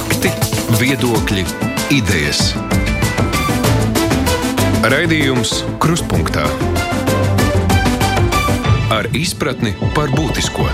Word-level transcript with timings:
Fakti, 0.00 0.30
viedokļi, 0.80 1.42
idejas. 1.92 2.54
Raidījums 4.88 5.50
Krustpunktā 5.82 6.46
ar 8.96 9.10
izpratni 9.12 9.74
par 9.92 10.08
būtisko. 10.16 10.64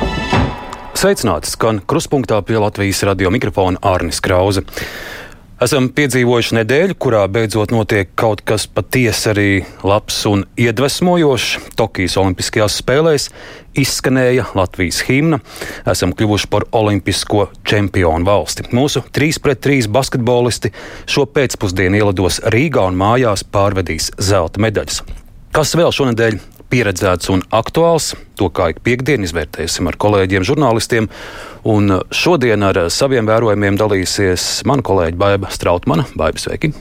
Sveicināts, 0.95 1.57
skan 1.57 1.83
Krustpunktā 1.91 2.39
pie 2.47 2.61
Latvijas 2.63 3.03
radio 3.09 3.33
mikrofona 3.35 3.83
Arnis 3.83 4.23
Krause. 4.23 4.63
Esam 5.57 5.87
piedzīvojuši 5.89 6.53
nedēļu, 6.59 6.95
kurā 7.01 7.23
beidzot 7.33 7.71
notiek 7.73 8.11
kaut 8.21 8.43
kas 8.45 8.67
patiesi 8.69 9.31
arī 9.31 9.45
labs 9.89 10.19
un 10.29 10.43
iedvesmojošs. 10.61 11.71
Tokijas 11.81 12.19
Olimpiskajās 12.21 12.75
spēlēs 12.83 13.31
izskanēja 13.81 14.51
Latvijas 14.53 14.99
himna. 15.09 15.39
Esam 15.89 16.13
kļuvuši 16.13 16.51
par 16.53 16.67
olimpisko 16.77 17.47
čempionu 17.65 18.29
valsti. 18.29 18.67
Mūsu 18.77 19.01
3 19.17 19.41
pret 19.47 19.63
3 19.65 19.89
basketbolisti 19.97 20.75
šo 21.09 21.25
pēcpusdienu 21.25 22.03
ielidos 22.03 22.43
Rīgā 22.53 22.85
un 22.91 23.01
mājās 23.01 23.47
pārvedīs 23.49 24.11
zelta 24.21 24.61
medaļas. 24.61 25.01
Kas 25.57 25.73
vēl 25.73 25.89
šonadēļ 25.89 26.37
pieredzēts 26.73 27.31
un 27.33 27.45
aktuāls. 27.55 28.15
To 28.41 28.51
kā 28.53 28.71
ik 28.73 28.83
piekdienu 28.87 29.29
izvērtēsim 29.29 29.89
ar 29.91 29.99
kolēģiem, 30.01 30.47
žurnālistiem. 30.47 31.09
Un 31.67 31.99
šodien 32.15 32.67
ar 32.67 32.87
saviem 32.93 33.29
vērojumiem 33.29 33.79
dalīsies 33.81 34.67
mana 34.69 34.85
kolēģe 34.87 35.19
Baiva 35.21 35.51
Strautmana. 35.55 36.07
Baiva, 36.19 36.39
sveiki! 36.43 36.75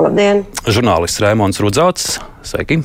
Labdien! 0.00 0.46
Žurnālists 0.70 1.20
Raimons 1.20 1.60
Rudzāts, 1.60 2.16
sveiki! 2.46 2.82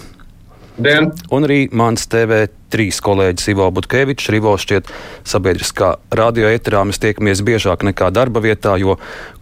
Dien. 0.76 1.08
Un 1.32 1.46
arī 1.48 1.70
mans 1.72 2.04
TV3 2.12 2.90
kolēģis 3.06 3.52
Ivo 3.54 3.70
Butkevičs, 3.78 4.28
Rivo 4.34 4.58
šķiet 4.60 4.90
sabiedriskā 5.24 5.94
radio 6.20 6.50
eterā. 6.52 6.84
Mēs 6.84 7.00
tiekamies 7.00 7.46
biežāk 7.48 7.86
nekā 7.88 8.12
darba 8.12 8.44
vietā, 8.44 8.76
jo 8.82 8.98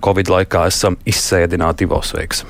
Covid 0.06 0.30
laikā 0.30 0.68
esam 0.70 1.00
izsēdināti 1.10 1.90
Ivo 1.90 2.04
sveiks. 2.06 2.46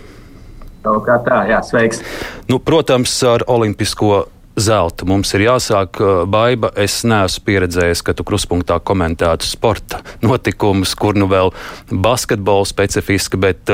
Kā 0.83 1.17
tā, 1.23 1.43
jā, 1.47 1.61
sveiks. 1.63 2.03
Nu, 2.49 2.59
protams, 2.59 3.15
ar 3.27 3.45
olimpisko 3.47 4.25
zelta 4.59 5.07
mums 5.09 5.31
ir 5.33 5.47
jāsāk. 5.47 6.01
Baiba, 6.29 6.73
es 6.79 6.99
neesmu 7.07 7.45
pieredzējis, 7.47 8.03
ka 8.05 8.13
tu 8.17 8.25
kruspunktā 8.27 8.77
komentētu 8.83 9.47
sporta 9.47 10.03
notikumus, 10.25 10.93
kur 10.99 11.17
nu 11.17 11.29
vēl 11.31 11.53
basketbola 11.89 12.67
specifiski, 12.69 13.39
bet 13.41 13.71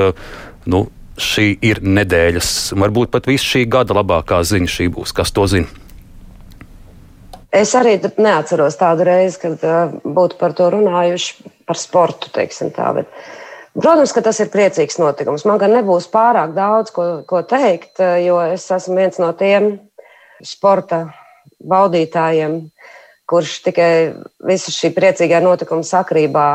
nu, 0.69 0.85
šī 1.19 1.52
ir 1.65 1.83
nedēļas, 1.83 2.49
varbūt 2.80 3.11
pat 3.13 3.27
visu 3.30 3.55
šī 3.55 3.65
gada 3.71 3.97
labākā 3.97 4.39
ziņa 4.45 4.71
šī 4.71 4.89
būs. 4.95 5.13
Kas 5.15 5.33
to 5.35 5.45
zina? 5.52 5.67
Es 7.49 7.73
arī 7.73 7.95
neatceros 8.21 8.77
tādu 8.77 9.07
reizi, 9.07 9.39
kad 9.41 9.63
uh, 9.65 9.95
būtu 10.05 10.37
par 10.39 10.53
to 10.57 10.69
runājuši, 10.69 11.49
par 11.65 11.80
sportu, 11.81 12.30
teiksim 12.33 12.69
tā. 12.75 12.91
Bet, 12.99 13.09
Protams, 13.77 14.13
ka 14.15 14.23
tas 14.25 14.39
ir 14.41 14.49
priecīgs 14.53 14.97
notikums. 14.99 15.45
Man 15.45 15.59
gan 15.61 15.75
nebūs 15.75 16.09
pārāk 16.11 16.55
daudz 16.55 16.91
ko, 16.95 17.05
ko 17.29 17.43
teikt, 17.47 18.01
jo 18.23 18.39
es 18.49 18.65
esmu 18.73 18.97
viens 18.97 19.19
no 19.21 19.29
tiem 19.37 19.75
sporta 20.45 21.05
baudītājiem, 21.59 22.57
kurš 23.29 23.59
tikai 23.67 23.91
visu 24.49 24.73
šī 24.73 24.89
priecīgā 24.95 25.41
notikuma 25.43 25.85
sakrībā 25.85 26.45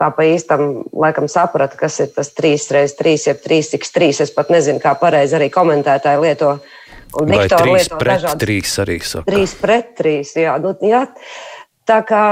tā 0.00 0.08
pa 0.16 0.24
īstam 0.24 0.86
laikam 0.96 1.28
saprata, 1.28 1.76
kas 1.76 2.00
ir 2.00 2.12
tas 2.14 2.32
3x3, 2.38 3.16
jeb 3.28 3.42
3x3. 3.44 4.10
Es 4.24 4.32
pat 4.32 4.52
nezinu, 4.54 4.80
kā 4.80 4.94
pareizi 4.98 5.36
arī 5.36 5.50
komentētāji 5.52 6.22
lieto. 6.24 6.56
Un 7.20 7.26
Vai 7.26 7.42
Viktor 7.42 7.66
lieto 7.66 7.98
pret 7.98 8.22
dažādas. 8.22 8.40
3 8.46 8.74
arī 8.84 8.98
saka. 9.02 9.26
3 9.28 9.54
pret 9.60 9.94
3, 9.98 10.34
jā. 10.46 10.56
Nu, 10.62 10.72
jā. 10.86 11.04
Tā 11.90 12.00
kā 12.06 12.24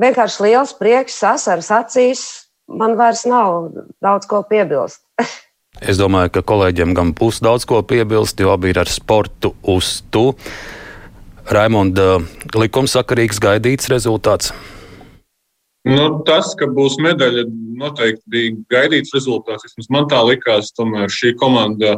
vienkārši 0.00 0.46
liels 0.46 0.72
prieks, 0.78 1.18
asars 1.28 1.68
acīs, 1.76 2.22
man 2.70 2.96
vairs 2.98 3.24
nav 3.28 3.70
daudz 4.02 4.28
ko 4.30 4.42
piebilst. 4.48 5.02
es 5.90 6.00
domāju, 6.00 6.34
ka 6.36 6.44
kolēģiem 6.46 6.94
gan 6.96 7.14
būs 7.16 7.40
daudz 7.44 7.66
ko 7.68 7.82
piebilst, 7.86 8.40
jo 8.40 8.52
abi 8.54 8.72
ir 8.72 8.82
ar 8.82 8.90
sportu 8.90 9.54
uz 9.68 10.00
tu. 10.14 10.30
Raimonda, 11.50 12.20
likumsakarīgs 12.54 13.40
gaidīts 13.42 13.90
rezultāts. 13.90 14.52
Nu, 15.88 16.20
tas, 16.28 16.52
ka 16.60 16.68
būs 16.68 16.98
medaļa, 17.00 17.46
noteikti 17.80 18.22
bija 18.30 18.52
gaidīts 18.74 19.14
rezultāts. 19.16 19.64
Vismaz 19.64 19.88
man 19.90 20.08
tā 20.10 20.20
likās, 20.28 20.74
tomēr 20.76 21.08
šī 21.10 21.32
komanda 21.40 21.96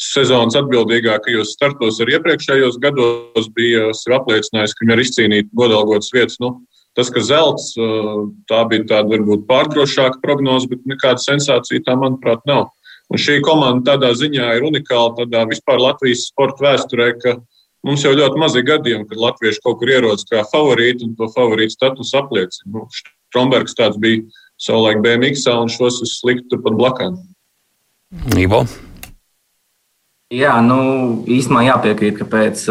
sezonas 0.00 0.56
atbildīgākajos 0.58 1.52
startos 1.54 2.00
arī 2.02 2.16
iepriekšējos 2.16 2.78
gados 2.82 3.50
bija 3.54 3.90
apliecinājusi, 3.92 4.76
ka 4.78 4.84
viņi 4.84 4.94
ir 4.94 5.02
izcīnīti 5.04 5.58
godalgotas 5.58 6.14
vietas. 6.14 6.38
Nu, 6.42 6.54
Tas, 6.94 7.10
ka 7.10 7.22
zelts, 7.26 7.72
tā 8.50 8.60
bija 8.70 8.86
tāda 8.92 9.10
varbūt 9.10 9.48
pārdrošāka 9.48 10.20
prognoze, 10.22 10.68
bet 10.70 10.84
nekāda 10.86 11.18
sensācija 11.22 11.82
tā, 11.82 11.96
manuprāt, 11.98 12.44
nav. 12.46 12.68
Un 13.12 13.20
šī 13.20 13.40
komanda 13.44 13.94
tādā 13.94 14.12
ziņā 14.16 14.52
ir 14.56 14.68
unikāla 14.68 15.12
tādā 15.18 15.42
vispār 15.50 15.82
Latvijas 15.82 16.28
sporta 16.30 16.68
vēsturē, 16.68 17.08
ka 17.18 17.34
mums 17.84 18.06
jau 18.06 18.14
ļoti 18.16 18.40
mazi 18.40 18.62
gadījumi, 18.64 19.08
kad 19.10 19.20
latvieši 19.26 19.62
kaut 19.66 19.80
kur 19.82 19.92
ierodas 19.92 20.24
kā 20.30 20.46
favorīti 20.52 21.08
un 21.08 21.12
to 21.18 21.28
favorītu 21.34 21.76
status 21.76 22.14
apliecina. 22.16 22.70
Nu, 22.78 22.86
Strombergs 23.28 23.76
tāds 23.76 23.98
bija 24.00 24.22
savulaik 24.62 25.02
BMX, 25.04 25.44
un 25.50 25.70
šos 25.72 26.00
es 26.06 26.16
liktu 26.24 26.54
turpat 26.54 26.78
blakām. 26.78 27.20
Ivo. 28.38 28.64
Jā, 30.32 30.54
nu, 30.64 30.78
īstenībā 31.28 31.66
jāpiekrīt, 31.66 32.16
ka 32.16 32.24
pēc 32.24 32.62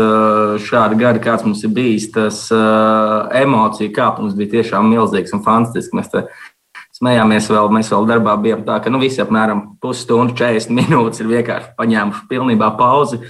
šāda 0.66 0.98
gada, 0.98 1.22
kāds 1.22 1.46
mums 1.46 1.62
ir 1.64 1.70
bijis, 1.76 2.08
tas 2.12 2.48
emociju 2.50 3.94
kāpums 3.94 4.34
bija 4.34 4.56
tiešām 4.56 4.90
milzīgs 4.90 5.36
un 5.38 5.44
fantastisks. 5.46 5.94
Mēs 5.94 6.10
smējāmies 6.98 7.50
vēl, 7.54 7.70
mēs 7.74 7.92
vēl 7.94 8.10
darbā 8.10 8.34
bijām 8.42 8.66
tā, 8.66 8.80
ka 8.82 8.92
nu, 8.92 9.00
visi 9.04 9.22
apmēram 9.22 9.64
pusstundu, 9.84 10.36
40 10.40 10.74
minūtes 10.82 11.22
ir 11.22 11.30
vienkārši 11.30 11.74
paņēmuši 11.78 12.26
pilnībā 12.32 12.74
pauzi. 12.80 13.22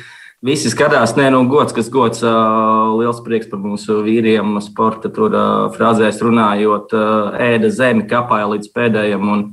Visi 0.44 0.72
skatās, 0.72 1.14
nē, 1.16 1.30
nu, 1.32 1.44
gods, 1.52 1.76
kas 1.76 1.92
gods, 1.92 2.24
liels 2.24 3.22
prieks 3.24 3.52
par 3.52 3.62
mūsu 3.64 4.02
vīriem, 4.04 4.58
sporta 4.64 5.12
tur 5.12 5.36
frāzēs 5.76 6.20
runājot, 6.24 6.96
ēda 7.44 7.72
zemi, 7.72 8.08
kapāja 8.08 8.50
līdz 8.56 8.72
pēdējiem. 8.76 9.30
Un, 9.36 9.46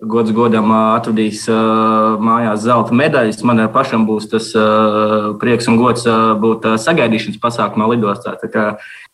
gods 0.00 0.32
godam 0.36 0.72
atradīs 0.76 1.46
mājās 1.48 2.64
zelta 2.66 2.96
medaļas. 2.96 3.42
Man 3.48 3.64
pašam 3.72 4.06
būs 4.08 4.30
tas 4.32 4.52
prieks 5.40 5.68
un 5.72 5.80
gods 5.80 6.06
būt 6.42 6.68
sagaidīšanas 6.82 7.40
pasākumā 7.42 7.88
lidostā. 7.94 8.36
Tā 8.40 8.50
kā 8.52 8.66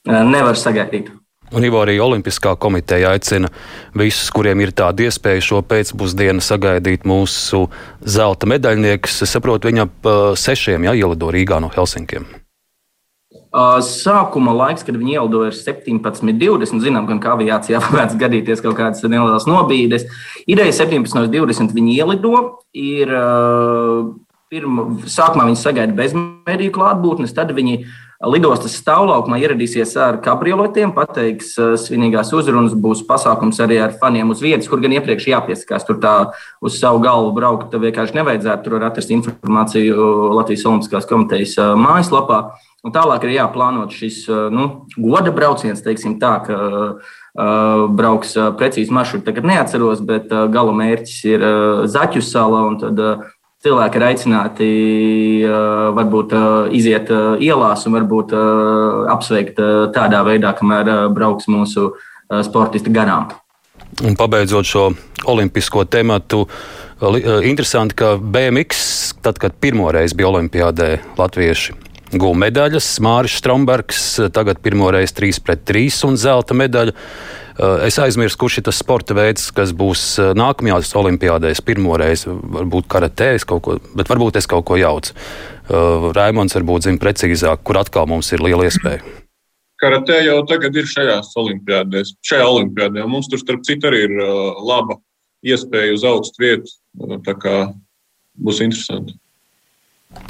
nevar 0.07 0.59
sagaidīt. 0.59 1.13
Un 1.53 1.67
Ivo 1.69 1.83
arī 1.85 1.99
Olimpiskā 2.01 2.55
komiteja 2.57 3.11
aicina 3.13 3.51
visus, 3.99 4.31
kuriem 4.33 4.63
ir 4.65 4.73
tāda 4.73 5.05
iespēja 5.05 5.45
šo 5.45 5.61
pēcpusdienu 5.69 6.41
sagaidīt 6.41 7.05
mūsu 7.05 7.67
zelta 8.01 8.49
medaļniekus. 8.49 9.21
Es 9.27 9.37
saprotu, 9.37 9.69
viņa 9.69 9.85
ap 9.85 10.15
sešiem 10.41 10.89
jā, 10.89 10.97
ielido 11.05 11.29
Rīgā 11.35 11.61
no 11.61 11.69
Helsinkiem. 11.75 12.42
Sākuma 13.53 14.55
laiks, 14.57 14.85
kad 14.87 14.97
viņi 14.97 15.19
ielidoja, 15.19 15.51
ir 15.53 15.57
17, 15.59 16.33
20. 16.41 16.81
Zinām, 16.81 17.09
ka 17.21 17.35
aviācijā 17.35 17.83
varētu 17.87 18.21
gadīties 18.21 18.65
kaut 18.65 18.79
kādas 18.79 19.05
nelielas 19.05 19.49
nobīdes. 19.49 20.09
Ideja 20.49 20.73
17, 20.85 21.29
20 21.33 21.75
viņi 21.77 21.99
ielido. 22.01 22.37
Ir, 22.73 23.13
pirma, 24.53 24.87
sākumā 25.09 25.51
viņi 25.51 25.61
sagaida 25.61 25.97
bez 25.97 26.17
mediju 26.17 26.73
klātbūtnes, 26.77 27.33
tad 27.37 27.53
viņi 27.57 27.85
lidostas 28.33 28.77
stāvlaukumā 28.79 29.39
ieradīsies 29.43 29.95
ar 29.99 30.19
kabrioletiem, 30.23 30.93
pateiks 30.95 31.55
svinīgās 31.83 32.31
uzrunas, 32.37 32.77
būs 32.79 33.03
pasākums 33.09 33.59
arī 33.65 33.81
ar 33.83 33.97
faniem 33.99 34.31
uz 34.33 34.43
vietas, 34.45 34.69
kur 34.71 34.83
gan 34.83 34.95
iepriekš 34.95 35.29
jāpiesakās. 35.33 35.87
Tur 35.89 35.99
tā 36.03 36.15
uz 36.63 36.79
savu 36.79 37.03
galvu 37.03 37.33
braukt 37.37 37.75
vienkārši 37.75 38.17
nevajadzētu. 38.21 38.65
Tur 38.65 38.79
var 38.79 38.91
atrast 38.91 39.13
informāciju 39.15 40.11
Latvijas 40.39 40.69
Olimpiskās 40.71 41.09
komitejas 41.11 41.57
mājaslapā. 41.81 42.45
Un 42.83 42.91
tālāk 42.91 43.23
ir 43.29 43.37
jāplānot 43.37 43.93
šis 43.95 44.25
nu, 44.51 44.65
goda 44.99 45.31
brauciens, 45.35 45.85
teiksim 45.85 46.17
tā, 46.19 46.33
ka 46.43 46.57
uh, 46.59 47.85
brauks 47.95 48.33
uh, 48.35 48.49
precīzi 48.59 48.91
maršrutu. 48.95 49.29
Tagad 49.29 49.47
neatceros, 49.47 50.03
bet 50.03 50.33
uh, 50.35 50.49
gala 50.51 50.75
mērķis 50.75 51.21
ir 51.31 51.45
uh, 51.47 51.85
Zaķu 51.87 52.23
sala. 52.27 52.65
Tad 52.81 52.99
uh, 52.99 53.29
cilvēki 53.63 54.01
ir 54.01 54.07
aicināti 54.09 54.71
uh, 55.47 55.93
varbūt 55.95 56.35
uh, 56.35 56.49
iziet 56.75 57.13
uh, 57.15 57.37
ielās 57.39 57.87
un 57.87 57.95
varbūt 58.01 58.35
uh, 58.35 59.07
apsveikt 59.15 59.63
uh, 59.63 59.87
tādā 59.95 60.25
veidā, 60.27 60.51
kamēr 60.59 60.91
uh, 60.91 61.05
brauks 61.15 61.47
mūsu 61.47 61.93
uh, 61.93 62.43
sportisti 62.43 62.91
garām. 62.91 63.31
Un 64.03 64.19
pabeidzot 64.19 64.67
šo 64.67 64.89
olimpisko 65.29 65.85
tematu, 65.87 66.47
interesanti, 67.45 67.95
ka 67.95 68.17
BMX, 68.17 68.83
tad, 69.23 69.39
kad 69.39 69.55
pirmo 69.63 69.93
reizi 69.95 70.17
bija 70.19 70.33
Olimpijādē, 70.33 70.91
latvieši 71.21 71.92
guva 72.19 72.39
medaļas. 72.47 72.89
Mārcis 73.05 73.39
Strombergs 73.41 74.03
tagad 74.35 74.61
pirmo 74.65 74.91
reizi 74.93 75.17
3 75.21 75.41
pret 75.45 75.65
3 75.69 76.03
un 76.09 76.19
zelta 76.21 76.57
medaļa. 76.57 76.97
Eh, 77.53 77.87
es 77.87 77.99
aizmirsu, 78.01 78.39
kurš 78.41 78.59
ir 78.59 78.65
tas 78.69 78.79
sporta 78.81 79.15
veids, 79.17 79.51
kas 79.53 79.75
būs 79.77 80.03
eh, 80.23 80.31
nākamajās 80.39 80.95
olimpiādēs. 80.97 81.61
Pirmo 81.67 81.99
reizi 82.01 82.33
varbūt 82.33 82.89
karatē, 82.93 83.35
ko, 83.45 83.77
bet 83.99 84.09
varbūt 84.09 84.41
es 84.41 84.49
kaut 84.49 84.65
ko 84.71 84.79
jaucu. 84.81 85.13
Eh, 85.13 86.09
Raimons 86.17 86.57
varbūt 86.57 86.89
zina 86.89 87.01
precīzāk, 87.03 87.65
kur 87.67 87.81
atkal 87.83 88.09
mums 88.09 88.33
ir 88.33 88.45
liela 88.45 88.69
iespēja. 88.69 89.05
karatē 89.83 90.21
jau 90.23 90.37
tagad 90.47 90.77
ir 90.79 90.87
šajās 90.87 91.33
olimpiādēs. 91.37 92.15
Šajā 92.23 92.45
olimpiādē 92.47 93.03
mums 93.11 93.29
tur, 93.29 93.41
starp 93.43 93.65
citu, 93.67 93.89
arī 93.91 94.05
ir 94.07 94.13
laba 94.63 94.95
iespēja 95.43 95.97
uz 95.97 96.05
augstu 96.07 96.39
vietu. 96.39 96.71
Tā 97.27 97.35
kā 97.35 97.57
būs 98.39 98.63
interesanti. 98.63 99.19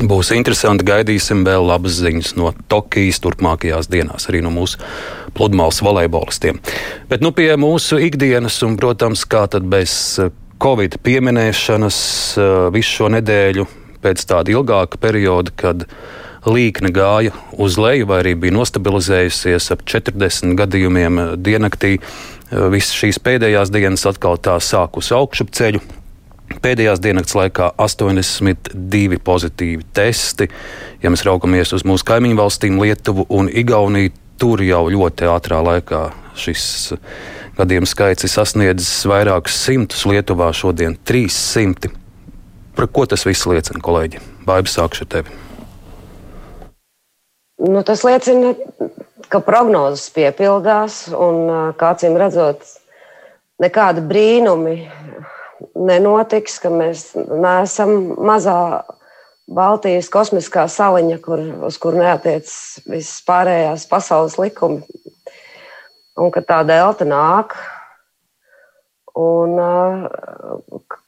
Būs 0.03 0.33
interesanti. 0.35 0.87
Gaidīsim 0.89 1.45
vēl 1.47 1.67
labas 1.69 2.01
ziņas 2.01 2.33
no 2.39 2.51
Tokijas 2.73 3.21
turpmākajās 3.23 3.91
dienās, 3.93 4.27
arī 4.31 4.41
no 4.43 4.51
mūsu 4.55 4.81
pludmales 5.37 5.79
volejbolistiem. 5.85 6.59
Bet 7.11 7.23
nu, 7.23 7.31
pie 7.37 7.53
mūsu 7.61 8.01
ikdienas, 8.03 8.57
un, 8.67 8.75
protams, 8.81 9.23
kā 9.31 9.45
tad 9.53 9.69
bez 9.71 9.95
Covid 10.63 10.99
pieminēšanas 11.07 12.01
visu 12.75 12.99
šo 12.99 13.13
nedēļu 13.15 13.69
pēc 14.03 14.27
tāda 14.27 14.55
ilgāka 14.55 14.99
perioda, 15.03 15.55
kad 15.55 15.87
līkne 16.47 16.91
gāja 16.95 17.35
uz 17.55 17.79
leju, 17.79 18.09
vai 18.11 18.23
arī 18.25 18.35
bija 18.35 18.57
nostabilizējusies 18.59 19.71
ap 19.75 19.87
40 19.87 20.57
gadījumiem 20.59 21.25
diennaktī. 21.39 21.99
Visas 22.51 22.99
šīs 22.99 23.23
pēdējās 23.23 23.71
dienas 23.73 24.07
atkal 24.11 24.41
tā 24.43 24.59
sākus 24.61 25.15
augšupceļu. 25.15 26.02
Pēdējās 26.63 27.01
dienas 27.03 27.35
laikā 27.37 27.73
82 27.81 29.19
pozitīvi 29.25 29.87
testi. 29.95 30.49
Ja 31.03 31.13
mēs 31.13 31.25
raugamies 31.27 31.73
uz 31.77 31.87
mūsu 31.89 32.07
kaimiņu 32.09 32.39
valstīm, 32.39 32.81
Lietuvu 32.83 33.27
un 33.33 33.49
Igauniju, 33.49 34.13
tur 34.41 34.63
jau 34.65 34.85
ļoti 34.91 35.29
ātrā 35.31 35.61
laikā 35.65 36.03
šis 36.39 36.65
gadījumu 37.59 37.89
skaits 37.89 38.27
ir 38.27 38.33
sasniedzis 38.33 39.05
vairākus 39.09 39.57
simtus. 39.65 40.05
Lietuvā 40.09 40.51
šodien 40.57 40.97
300. 41.09 41.93
Par 42.77 42.89
ko 42.89 43.07
tas 43.07 43.27
viss 43.29 43.47
liecina, 43.47 43.83
kolēģi? 43.85 44.23
Baiba 44.49 44.71
sākšu 44.73 45.05
ar 45.05 45.11
tevi. 45.17 45.41
Nu, 47.63 47.83
tas 47.87 48.03
liecina, 48.03 48.55
ka 49.31 49.43
prognozes 49.45 50.09
piepildās 50.15 51.05
un, 51.15 51.45
kā 51.79 51.93
acīm 51.95 52.17
redzot, 52.19 52.65
nekādi 53.63 54.03
brīnumi 54.09 54.77
nenotiks, 55.77 56.59
ka 56.63 56.71
mēs 56.73 57.13
neesam 57.17 58.15
mazā 58.23 58.83
Baltijas 59.53 60.09
kosmiskā 60.13 60.67
saliņa, 60.71 61.19
kur, 61.25 61.43
uz 61.67 61.77
kur 61.83 61.97
neatiec 61.99 62.49
visas 62.89 63.21
pārējās 63.27 63.87
pasaules 63.91 64.39
likumi. 64.41 64.83
Un 66.21 66.31
ka 66.33 66.43
tā 66.45 66.61
delta 66.69 67.07
nāk, 67.09 67.57
un 69.19 69.57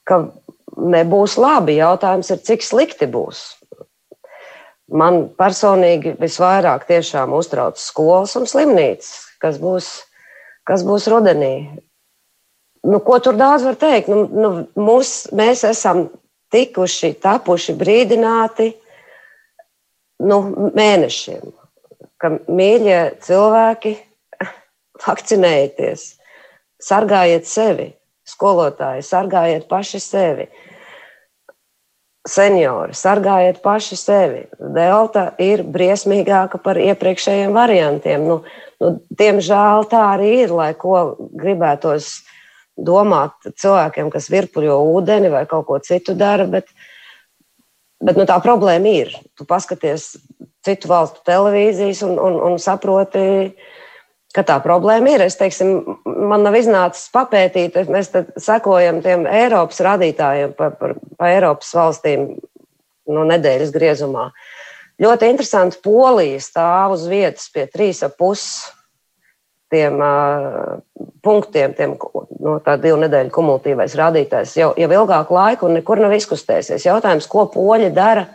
ka 0.05 0.19
nebūs 0.75 1.37
labi. 1.41 1.77
Jautājums 1.79 2.31
ir, 2.33 2.41
cik 2.49 2.65
slikti 2.65 3.07
būs. 3.09 3.45
Man 4.85 5.23
personīgi 5.37 6.13
visvairāk 6.19 6.85
tiešām 6.89 7.33
uztrauc 7.33 7.79
skolas 7.81 8.35
un 8.37 8.45
slimnīcas, 8.49 9.13
kas 9.41 9.57
būs, 9.61 9.89
kas 10.67 10.85
būs 10.85 11.07
rudenī. 11.09 11.55
Nu, 12.85 12.99
ko 13.01 13.17
tur 13.23 13.37
daudz 13.37 13.65
var 13.65 13.77
teikt? 13.81 14.09
Nu, 14.11 14.25
nu, 14.29 14.49
mūs, 14.77 15.31
mēs 15.35 15.63
esam 15.65 16.05
tikuši, 16.53 17.15
tapuši 17.23 17.73
brīdināti 17.79 18.69
nu, 20.25 20.37
mēnešiem, 20.77 21.49
ka 22.21 22.35
mīļie 22.45 22.99
cilvēki, 23.25 23.95
vakcinējieties, 25.07 26.05
sargājiet 26.85 27.49
sevi, 27.49 27.89
skolotāji, 28.29 29.05
sargājiet 29.05 29.67
paši 29.71 30.01
sevi 30.03 30.47
seniori, 32.25 32.95
sargājiet 32.97 33.61
paši 33.63 33.97
sevi. 33.99 34.43
Delta 34.75 35.29
ir 35.41 35.63
briesmīgāka 35.69 36.59
par 36.61 36.79
iepriekšējiem 36.81 37.53
variantiem. 37.55 38.25
Nu, 38.25 38.39
nu, 38.81 38.95
diemžēl 39.19 39.85
tā 39.91 40.01
arī 40.15 40.31
ir, 40.45 40.55
lai 40.55 40.71
ko 40.77 41.15
gribētos 41.37 42.24
domāt 42.75 43.35
cilvēkiem, 43.55 44.11
kas 44.13 44.29
virpuļo 44.31 44.77
ūdeni 44.95 45.31
vai 45.33 45.45
kaut 45.49 45.67
ko 45.69 45.79
citu 45.83 46.15
dara. 46.17 46.47
Bet, 46.49 46.69
bet 48.03 48.19
nu, 48.19 48.27
tā 48.27 48.37
problēma 48.43 48.91
ir. 48.91 49.15
Tu 49.37 49.47
paskaties 49.47 50.13
citu 50.65 50.91
valstu 50.91 51.23
televīzijas 51.27 52.03
un, 52.07 52.17
un, 52.19 52.37
un 52.49 52.59
saproti, 52.61 53.53
ka 54.35 54.43
tā 54.43 54.57
problēma 54.63 55.15
ir. 55.15 55.25
Es 55.29 55.39
teiksim, 55.39 55.77
man 56.03 56.43
nav 56.43 56.57
iznācis 56.59 57.07
papētīt, 57.15 57.77
mēs 57.91 58.11
sekojam 58.43 58.99
tiem 59.05 59.25
Eiropas 59.29 59.79
radītājiem 59.85 60.55
pa, 60.57 60.71
pa, 60.75 60.91
pa 61.15 61.31
Eiropas 61.31 61.71
valstīm 61.77 62.33
no 63.11 63.25
nedēļas 63.29 63.73
griezumā. 63.73 64.29
Ļoti 65.01 65.27
interesanti, 65.27 65.79
Polija 65.83 66.39
stāv 66.43 66.95
uz 66.95 67.03
vietas 67.11 67.49
pie 67.51 67.65
trīs 67.71 67.99
ap 68.05 68.15
pus 68.19 68.45
tiem 69.73 69.99
uh, 69.99 70.77
punktiem, 71.25 71.73
tiem, 71.77 71.95
no 72.43 72.57
tā 72.63 72.77
divu 72.81 72.99
nedēļu 73.01 73.33
kumulatīvais 73.33 73.97
rādītājs 73.97 74.55
jau, 74.59 74.71
jau 74.77 74.89
ilgāku 74.99 75.35
laiku 75.35 75.69
un 75.69 75.79
nekur 75.79 76.01
nav 76.03 76.13
izkustēsies. 76.17 76.85
Jautājums, 76.85 77.27
ko 77.31 77.47
poļi 77.53 77.91
dara 77.95 78.27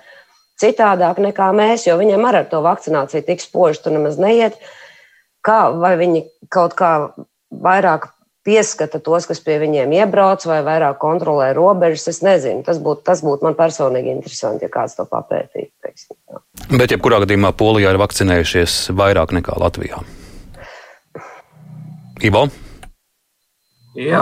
citādāk 0.60 1.20
nekā 1.22 1.50
mēs, 1.56 1.86
jo 1.88 1.96
viņiem 2.00 2.26
ar 2.28 2.42
to 2.50 2.62
vakcināciju 2.64 3.26
tik 3.26 3.42
spoži 3.44 3.84
tur 3.84 3.96
nemaz 3.96 4.20
neiet. 4.20 4.58
Kā, 5.46 5.70
vai 5.72 5.94
viņi 5.96 6.26
kaut 6.52 6.74
kā 6.76 6.92
vairāk 7.50 8.10
pieskata 8.44 9.00
tos, 9.04 9.26
kas 9.28 9.40
pie 9.44 9.58
viņiem 9.62 9.92
iebrauc, 9.96 10.44
vai 10.48 10.60
vairāk 10.66 10.98
kontrolē 11.00 11.50
robežas. 11.56 12.08
Es 12.12 12.20
nezinu, 12.24 12.64
tas 12.66 12.80
būtu 12.82 13.04
tas 13.08 13.24
būt 13.24 13.44
man 13.46 13.56
personīgi 13.56 14.12
interesanti, 14.16 14.66
ja 14.66 14.72
kāds 14.72 14.96
to 14.98 15.06
papētītu. 15.08 15.70
Bet, 16.70 16.92
jebkurā 16.92 17.22
gadījumā, 17.24 17.52
Polijā 17.56 17.92
ir 17.94 18.00
vakcinējušies 18.00 18.80
vairāk 18.96 19.34
nekā 19.36 19.56
Latvijā. 19.60 20.04
Ivo? 22.20 22.48
Jā, 23.98 24.20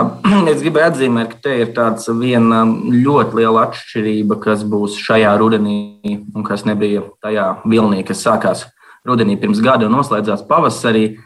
es 0.49 0.63
gribēju 0.63 0.89
atzīmēt, 0.89 1.33
ka 1.33 1.41
te 1.45 1.55
ir 1.61 1.71
tāds 1.75 2.07
viena 2.17 2.63
ļoti 2.65 3.37
liela 3.37 3.67
atšķirība, 3.67 4.39
kas 4.41 4.63
būs 4.65 4.95
šajā 4.97 5.35
rudenī 5.37 6.15
un 6.33 6.45
kas 6.47 6.65
nebija 6.65 7.03
tajā 7.21 7.49
vilnī, 7.69 8.01
kas 8.07 8.23
sākās 8.25 8.65
rudenī 9.05 9.35
pirms 9.39 9.61
gada 9.63 9.85
un 9.85 9.93
noslēdzās 9.97 10.45
pavasarī. 10.49 11.19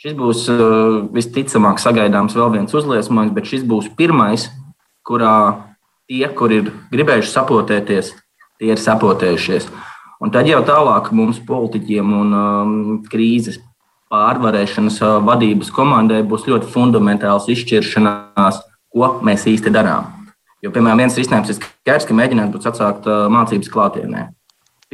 Šis 0.00 0.16
būs 0.18 0.40
uh, 0.50 1.04
visticamāk 1.14 1.78
sagaidāms 1.78 2.34
vēl 2.34 2.50
viens 2.56 2.74
uzliesmojums, 2.74 3.34
bet 3.36 3.46
šis 3.46 3.62
būs 3.68 3.92
pirmais, 3.94 4.48
kurā 5.06 5.36
tie, 6.10 6.24
kur 6.34 6.50
ir 6.50 6.72
gribējuši 6.90 7.30
sapotēties, 7.30 8.10
tie 8.58 8.72
ir 8.74 8.80
sapotējušies. 8.80 9.68
Un 10.24 10.32
tad 10.34 10.48
jau 10.50 10.64
tālāk 10.66 11.12
mums, 11.14 11.38
politiķiem 11.46 12.10
un 12.16 12.34
um, 12.34 12.74
krīzes 13.06 13.60
pārvarēšanas 14.14 15.00
vadības 15.26 15.72
komandai, 15.74 16.22
būs 16.22 16.46
ļoti 16.46 16.70
fundamentāls 16.70 17.50
izšķiršanās, 17.50 18.62
ko 18.94 19.10
mēs 19.26 19.48
īsti 19.50 19.74
darām. 19.74 20.06
Jo, 20.62 20.70
piemēram, 20.70 21.02
viens 21.02 21.18
risinājums 21.18 21.50
ir 21.50 21.58
skaidrs, 21.58 22.06
ka 22.08 22.16
mēģināt 22.16 22.54
būt 22.54 22.70
atsākt 22.70 23.10
mācības 23.34 23.74
klātienē 23.74 24.30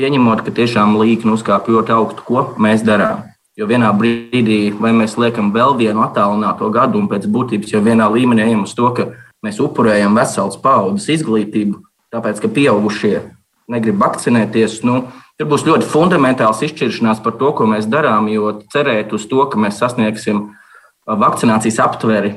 pieņemot, 0.01 0.45
ka 0.47 0.55
tiešām 0.55 0.97
līkni 1.01 1.35
uzkāpj 1.37 1.75
ļoti 1.75 1.95
augstu, 1.97 2.25
ko 2.25 2.45
mēs 2.63 2.85
darām. 2.87 3.27
Jo 3.59 3.67
vienā 3.69 3.91
brīdī, 3.97 4.71
vai 4.81 4.95
mēs 4.97 5.19
liekam 5.21 5.51
vēl 5.53 5.75
vienu 5.77 6.05
attālināto 6.07 6.71
gadu, 6.73 7.03
un 7.03 7.11
pēc 7.11 7.27
būtības 7.29 7.75
jau 7.75 7.83
vienā 7.85 8.07
līmenī 8.13 8.47
ejam 8.47 8.65
uz 8.65 8.73
to, 8.79 8.89
ka 8.97 9.11
mēs 9.45 9.61
upurējam 9.61 10.17
veselas 10.17 10.57
paudzes 10.63 11.11
izglītību, 11.19 11.83
tāpēc, 12.15 12.41
ka 12.41 12.53
pieaugušie 12.57 13.19
negrib 13.71 14.01
vakcinēties, 14.01 14.81
nu, 14.89 15.03
tur 15.41 15.49
būs 15.49 15.63
ļoti 15.65 15.87
fundamentāls 15.89 16.61
izšķiršanās 16.67 17.23
par 17.25 17.39
to, 17.41 17.49
ko 17.57 17.65
mēs 17.71 17.87
darām, 17.89 18.29
jo 18.29 18.59
cerēt 18.69 19.15
uz 19.17 19.25
to, 19.25 19.41
ka 19.49 19.57
mēs 19.57 19.79
sasniegsim 19.81 20.51
vakcinācijas 21.09 21.79
aptveri, 21.81 22.35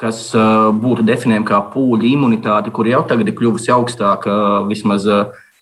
kas 0.00 0.24
būtu 0.82 1.04
definējama 1.06 1.46
kā 1.46 1.60
pūļu 1.70 2.08
imunitāte, 2.10 2.72
kur 2.74 2.90
jau 2.90 3.04
tagad 3.06 3.30
ir 3.30 3.36
kļuvusi 3.38 3.70
augstāka 3.70 4.34
vismaz 4.66 5.06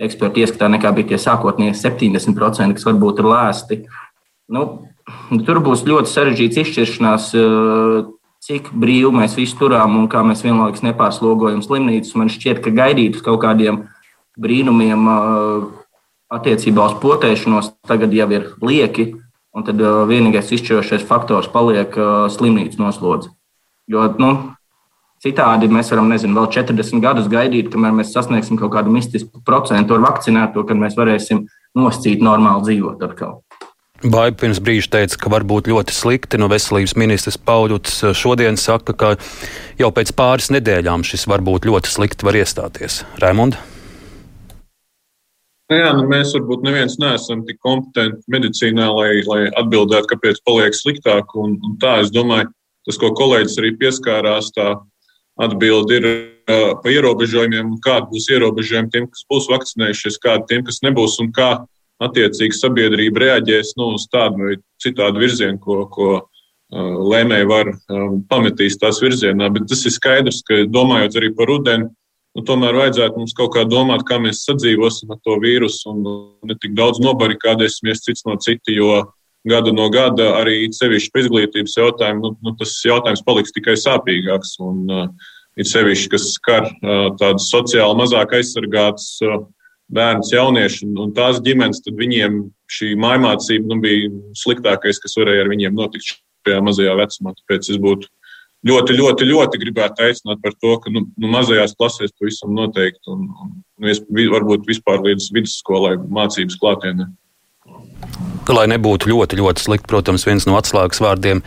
ekspertu 0.00 0.40
ieskatā 0.40 0.70
nekā 0.72 0.94
bija 0.96 1.10
tie 1.10 1.18
sākotnēji 1.20 1.76
70%, 1.76 2.78
kas 2.78 2.88
varbūt 2.88 3.20
ir 3.20 3.28
lēsti. 3.28 3.78
Nu, 4.56 4.64
tur 5.44 5.60
būs 5.60 5.84
ļoti 5.84 6.08
sarežģīts 6.08 6.62
izšķiršanās, 6.64 7.28
cik 8.40 8.72
brīvi 8.72 9.12
mēs 9.20 9.36
visu 9.36 9.60
turām 9.60 9.98
un 10.00 10.08
kā 10.08 10.24
mēs 10.24 10.40
vienlaikus 10.46 10.80
nepārslogojam 10.86 11.60
slimnīcas. 11.60 12.16
Man 12.16 12.32
šķiet, 12.32 12.64
ka 12.64 12.72
gaidīt 12.72 13.20
uz 13.20 13.26
kaut 13.26 13.42
kādiem 13.44 13.82
brīnumiem 14.40 15.04
attiecībā 16.30 16.86
uz 16.90 16.96
potēšanos 17.02 17.74
tagad 17.88 18.14
jau 18.14 18.28
ir 18.34 18.48
lieki, 18.62 19.10
un 19.56 19.66
tad 19.66 19.82
eh, 19.82 20.00
vienīgais 20.10 20.54
izšķirošais 20.56 21.04
faktors 21.08 21.50
paliek 21.52 21.94
slimnīcu 22.30 22.82
noslodze. 22.82 23.34
Jo 23.90 24.06
nu, 24.22 24.32
Citādi 25.20 25.68
mēs 25.68 25.90
varam, 25.92 26.06
nezinu, 26.08 26.32
vēl 26.38 26.46
40 26.48 27.02
gadus 27.04 27.26
gaidīt, 27.28 27.66
kamēr 27.68 27.92
mēs 27.92 28.14
sasniegsim 28.14 28.56
kaut 28.56 28.72
kādu 28.72 28.92
mistisku 28.94 29.42
procentu 29.44 29.92
ar 29.92 30.00
vakcinēto, 30.06 30.64
kad 30.64 30.80
mēs 30.80 30.96
varēsim 30.96 31.42
noscīt 31.76 32.24
normāli 32.24 32.64
dzīvot 32.64 33.04
atkal. 33.04 33.42
Baiba 34.00 34.32
pirms 34.40 34.62
brīža 34.64 34.88
teica, 34.94 35.18
ka 35.20 35.32
var 35.34 35.44
būt 35.44 35.68
ļoti 35.68 35.92
slikti. 35.92 36.40
No 36.40 36.48
veselības 36.48 36.96
ministrs 36.96 37.36
Pauļuts 37.36 37.98
šodien 38.16 38.56
saka, 38.56 38.96
ka 38.96 39.10
jau 39.76 39.90
pēc 39.92 40.14
pāris 40.16 40.48
nedēļām 40.56 41.04
šis 41.04 41.26
var 41.28 41.44
būt 41.44 41.68
ļoti 41.68 41.92
slikti 41.92 42.24
var 42.24 42.40
iestāties. 42.40 43.02
Raimonds? 43.20 43.60
Nu 45.70 45.76
jā, 45.78 45.90
nu 45.94 46.02
mēs 46.10 46.32
varbūt 46.34 46.64
neviens 46.66 46.96
neesam 46.98 47.44
tik 47.46 47.60
kompetenti 47.62 48.32
medicīnā, 48.34 48.88
lai, 48.90 49.10
lai 49.22 49.42
atbildētu, 49.54 50.08
kāpēc 50.10 50.40
paliek 50.42 50.74
sliktāk. 50.74 51.30
Un, 51.38 51.54
un 51.62 51.76
tā, 51.82 52.00
es 52.02 52.10
domāju, 52.10 52.48
tas, 52.88 52.98
ko 52.98 53.12
kolēģis 53.14 53.54
arī 53.62 53.70
pieskārās, 53.78 54.50
tā 54.56 54.72
atbilde 55.40 56.00
ir 56.00 56.08
uh, 56.10 56.72
pa 56.82 56.90
ierobežojumiem, 56.90 57.76
kādi 57.84 58.10
būs 58.10 58.26
ierobežojumi 58.34 58.90
tiem, 58.90 59.06
kas 59.12 59.22
būs 59.30 59.46
vakcinējušies, 59.52 60.18
kādi 60.24 60.48
tiem, 60.50 60.66
kas 60.66 60.82
nebūs, 60.82 61.20
un 61.22 61.30
kā 61.36 61.52
attiecīgi 62.02 62.58
sabiedrība 62.58 63.22
reaģēs 63.26 63.76
nu, 63.78 63.92
uz 63.94 64.08
tādu 64.10 64.48
vai 64.48 64.58
citādu 64.82 65.22
virzienu, 65.22 65.60
ko, 65.62 65.84
ko 65.94 66.10
uh, 66.18 66.98
lēmēji 67.14 67.46
var 67.46 67.70
uh, 67.76 68.18
pametīs 68.26 68.80
tās 68.82 68.98
virzienā. 69.04 69.52
Bet 69.54 69.70
tas 69.70 69.86
ir 69.86 69.94
skaidrs, 69.94 70.42
ka 70.50 70.64
domājot 70.66 71.22
arī 71.22 71.30
par 71.38 71.54
rudeni, 71.54 71.92
Nu, 72.36 72.44
tomēr 72.46 72.76
vajadzētu 72.78 73.18
mums 73.18 73.34
kaut 73.34 73.56
kā 73.56 73.64
domāt, 73.66 74.04
kā 74.06 74.20
mēs 74.22 74.44
sadzīvosim 74.46 75.10
ar 75.10 75.18
to 75.26 75.34
vīrusu 75.42 75.90
un 75.90 76.04
ne 76.46 76.54
tik 76.62 76.76
daudz 76.78 77.00
nobarikādēsimies 77.02 78.04
cits 78.04 78.22
no 78.28 78.36
cita, 78.38 78.70
jo 78.70 79.00
gada 79.50 79.72
no 79.74 79.88
gada 79.90 80.28
arī 80.38 80.68
sevišķi 80.76 81.10
par 81.10 81.24
izglītības 81.24 81.74
jautājumu, 81.80 82.22
nu, 82.22 82.36
nu, 82.44 82.54
tas 82.60 82.76
jautājums 82.86 83.24
paliks 83.26 83.54
tikai 83.56 83.74
sāpīgāks. 83.80 84.54
Un, 84.62 84.84
uh, 84.94 85.32
ir 85.58 85.66
sevišķi, 85.66 86.10
kas 86.12 86.28
skar 86.36 86.68
uh, 86.68 87.08
tādas 87.20 87.48
sociāli 87.50 87.98
mazāk 87.98 88.36
aizsargātas 88.38 89.08
uh, 89.26 89.40
bērnus, 89.90 90.30
jauniešus 90.34 90.86
un, 90.86 90.96
un 91.06 91.14
tās 91.16 91.40
ģimenes, 91.44 91.82
tad 91.82 91.98
viņiem 91.98 92.44
šī 92.70 92.92
mājmācība 93.00 93.72
nu, 93.72 93.80
bija 93.82 94.10
sliktākais, 94.38 95.02
kas 95.02 95.18
varēja 95.18 95.46
ar 95.46 95.50
viņiem 95.50 95.76
notikt 95.76 96.12
šajā 96.12 96.62
mazajā 96.64 96.94
vecumā. 97.00 97.34
Tāpēc 97.40 97.72
es 97.74 97.80
būtu 97.82 98.10
ļoti, 98.66 98.96
ļoti, 98.98 99.22
ļoti 99.30 99.60
gribētu 99.62 100.02
aicināt 100.06 100.38
par 100.44 100.52
to, 100.60 100.72
ka 100.82 100.86
nu, 100.92 101.00
nu, 101.16 101.26
mazajās 101.32 101.76
klasēs 101.78 102.12
pavisam 102.18 102.50
noteikti, 102.56 103.04
un, 103.12 103.18
un 103.30 103.46
nu, 103.80 103.84
varbūt 104.34 104.60
vispār 104.68 104.98
līdz 105.06 105.24
vidusskolai 105.36 105.94
mācības 106.00 106.56
klātienē. 106.60 107.04
Lai 108.50 108.66
nebūtu 108.66 109.06
ļoti, 109.12 109.34
ļoti 109.38 109.60
slikti, 109.62 109.90
protams, 109.90 110.26
viens 110.26 110.46
no 110.48 110.54
atslēgas 110.58 111.00
vārdiem 111.02 111.38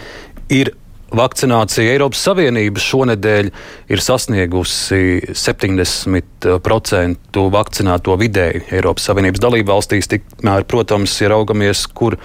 ir 0.54 0.68
vakcinācija. 1.14 1.92
Eiropas 1.94 2.24
Savienība 2.26 2.80
šonadēļ 2.82 3.46
ir 3.94 4.00
sasniegusi 4.02 5.22
70% 5.36 7.44
vakcinēto 7.58 8.14
vidēji 8.24 8.60
Eiropas 8.80 9.04
Savienības 9.10 9.44
dalību 9.44 9.70
valstīs. 9.76 10.10
Tikmēr, 10.10 10.62
protams, 10.70 11.12
ja 11.22 11.28
raugamies, 11.36 11.80
kur 11.92 12.14
ir 12.16 12.22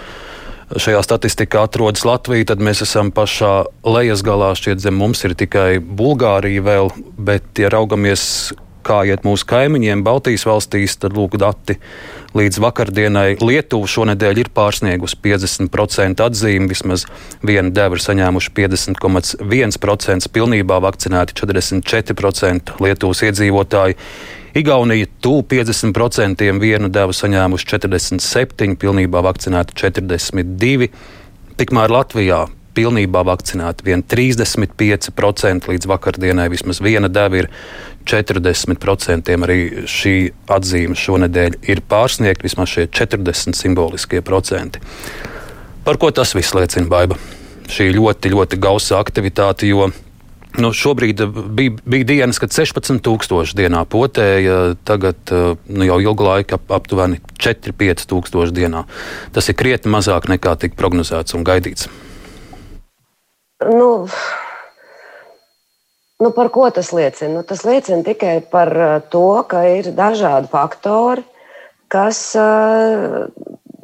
šajā 0.76 1.00
statistikā 1.04 1.64
atrodas 1.68 2.04
Latvija, 2.04 2.50
tad 2.52 2.62
mēs 2.64 2.82
esam 2.84 3.12
pašā 3.14 3.52
lejas 3.88 4.24
galā. 4.26 4.52
Šķiet, 4.58 4.82
zem 4.84 4.98
mums 5.00 5.24
ir 5.24 5.36
tikai 5.38 5.78
Bulgārija 5.80 6.64
vēl, 6.64 6.92
bet, 7.16 7.48
ja 7.60 7.70
raugamies, 7.72 8.22
kā 8.88 9.02
iet 9.08 9.24
mūsu 9.26 9.46
kaimiņiem, 9.48 10.04
Baltijas 10.06 10.46
valstīs, 10.48 10.96
tad 11.00 11.16
lūk, 11.16 11.36
dati 11.40 11.78
līdz 12.36 12.60
vakardienai 12.62 13.38
Lietuva 13.40 13.88
šonadēļ 13.88 14.42
ir 14.42 14.50
pārsniegusi 14.54 15.18
50% 15.24 16.24
atzīmi. 16.24 16.70
Vismaz 16.70 17.06
viena 17.44 17.72
deva 17.74 17.98
ir 17.98 18.04
saņēmuši 18.04 18.54
50,1%, 18.56 20.32
pilnībā 20.34 20.80
vakcinēti 20.84 21.36
44% 21.42 22.76
Lietuvas 22.84 23.24
iedzīvotāji. 23.28 23.98
Igaunija 24.54 25.06
tuvu 25.20 25.42
50% 25.50 26.60
vienu 26.60 26.88
devu 26.88 27.12
saņēmuši 27.12 27.68
47, 27.74 28.76
pilnībā 28.80 29.22
vakcinēti 29.26 29.76
42. 29.76 30.88
Tikmēr 31.58 31.92
Latvijā 31.92 32.46
pilnībā 32.78 33.24
vakcinēti 33.26 33.86
vien 33.86 34.04
35% 34.06 35.68
līdz 35.72 35.88
vakardienai. 35.90 36.48
Vismaz 36.52 36.80
viena 36.84 37.10
deva 37.10 37.42
ir 37.42 37.50
40%. 38.08 39.32
Arī 39.46 39.58
šī 39.90 40.14
atzīme 40.54 40.98
šonadēļ 40.98 41.58
ir 41.72 41.82
pārsniegta 41.90 42.46
vismaz 42.46 42.72
šie 42.74 42.86
40 42.88 43.58
simboliskie 43.58 44.22
procenti. 44.24 44.82
Par 45.84 45.98
ko 46.00 46.12
tas 46.14 46.34
viss 46.36 46.54
liecina, 46.56 46.88
Baiba? 46.88 47.18
Šī 47.68 47.90
ļoti, 47.92 48.30
ļoti 48.32 48.56
gausa 48.60 48.96
aktivitāte, 49.02 49.68
jo 49.68 49.90
Nu, 50.58 50.72
šobrīd 50.74 51.20
eh, 51.22 51.38
bija, 51.58 51.76
bija 51.86 52.04
dienas, 52.04 52.40
kad 52.42 52.50
16,000 52.54 53.54
dienā 53.58 53.84
potēja, 53.86 54.74
tagad 54.88 55.30
eh, 55.30 55.54
nu, 55.70 55.86
jau 55.86 56.00
ilgu 56.02 56.26
laiku 56.26 56.58
ap, 56.58 56.72
aptuveni 56.80 57.20
4,500 57.38 58.50
dienā. 58.56 58.82
Tas 59.34 59.48
ir 59.50 59.58
krietni 59.58 59.92
mazāk 59.94 60.26
nekā 60.30 60.56
tika 60.58 60.78
prognozēts 60.78 61.36
un 61.38 61.46
gaidīts. 61.46 61.86
Nu, 63.68 64.06
nu 66.22 66.32
par 66.34 66.50
ko 66.54 66.66
tas 66.74 66.90
liecina? 66.94 67.36
Nu, 67.38 67.44
tas 67.46 67.62
liecina 67.66 68.02
tikai 68.06 68.40
par 68.50 68.74
eh, 68.74 68.96
to, 69.14 69.28
ka 69.46 69.62
ir 69.78 69.92
dažādi 69.94 70.50
faktori, 70.50 71.22
kas 71.88 72.18
uh, 72.36 73.30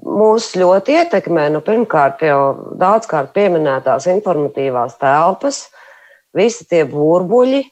mūs 0.05 0.51
ļoti 0.61 0.99
ietekmē. 0.99 1.47
Nu, 1.55 1.63
pirmkārt, 1.65 2.21
jau 2.27 2.75
daudzkārt 2.77 3.33
pieminētās 3.33 4.11
informatīvās 4.13 4.99
telpas 5.01 5.63
visi 6.37 6.67
tie 6.69 6.85
burbuļi. 6.89 7.63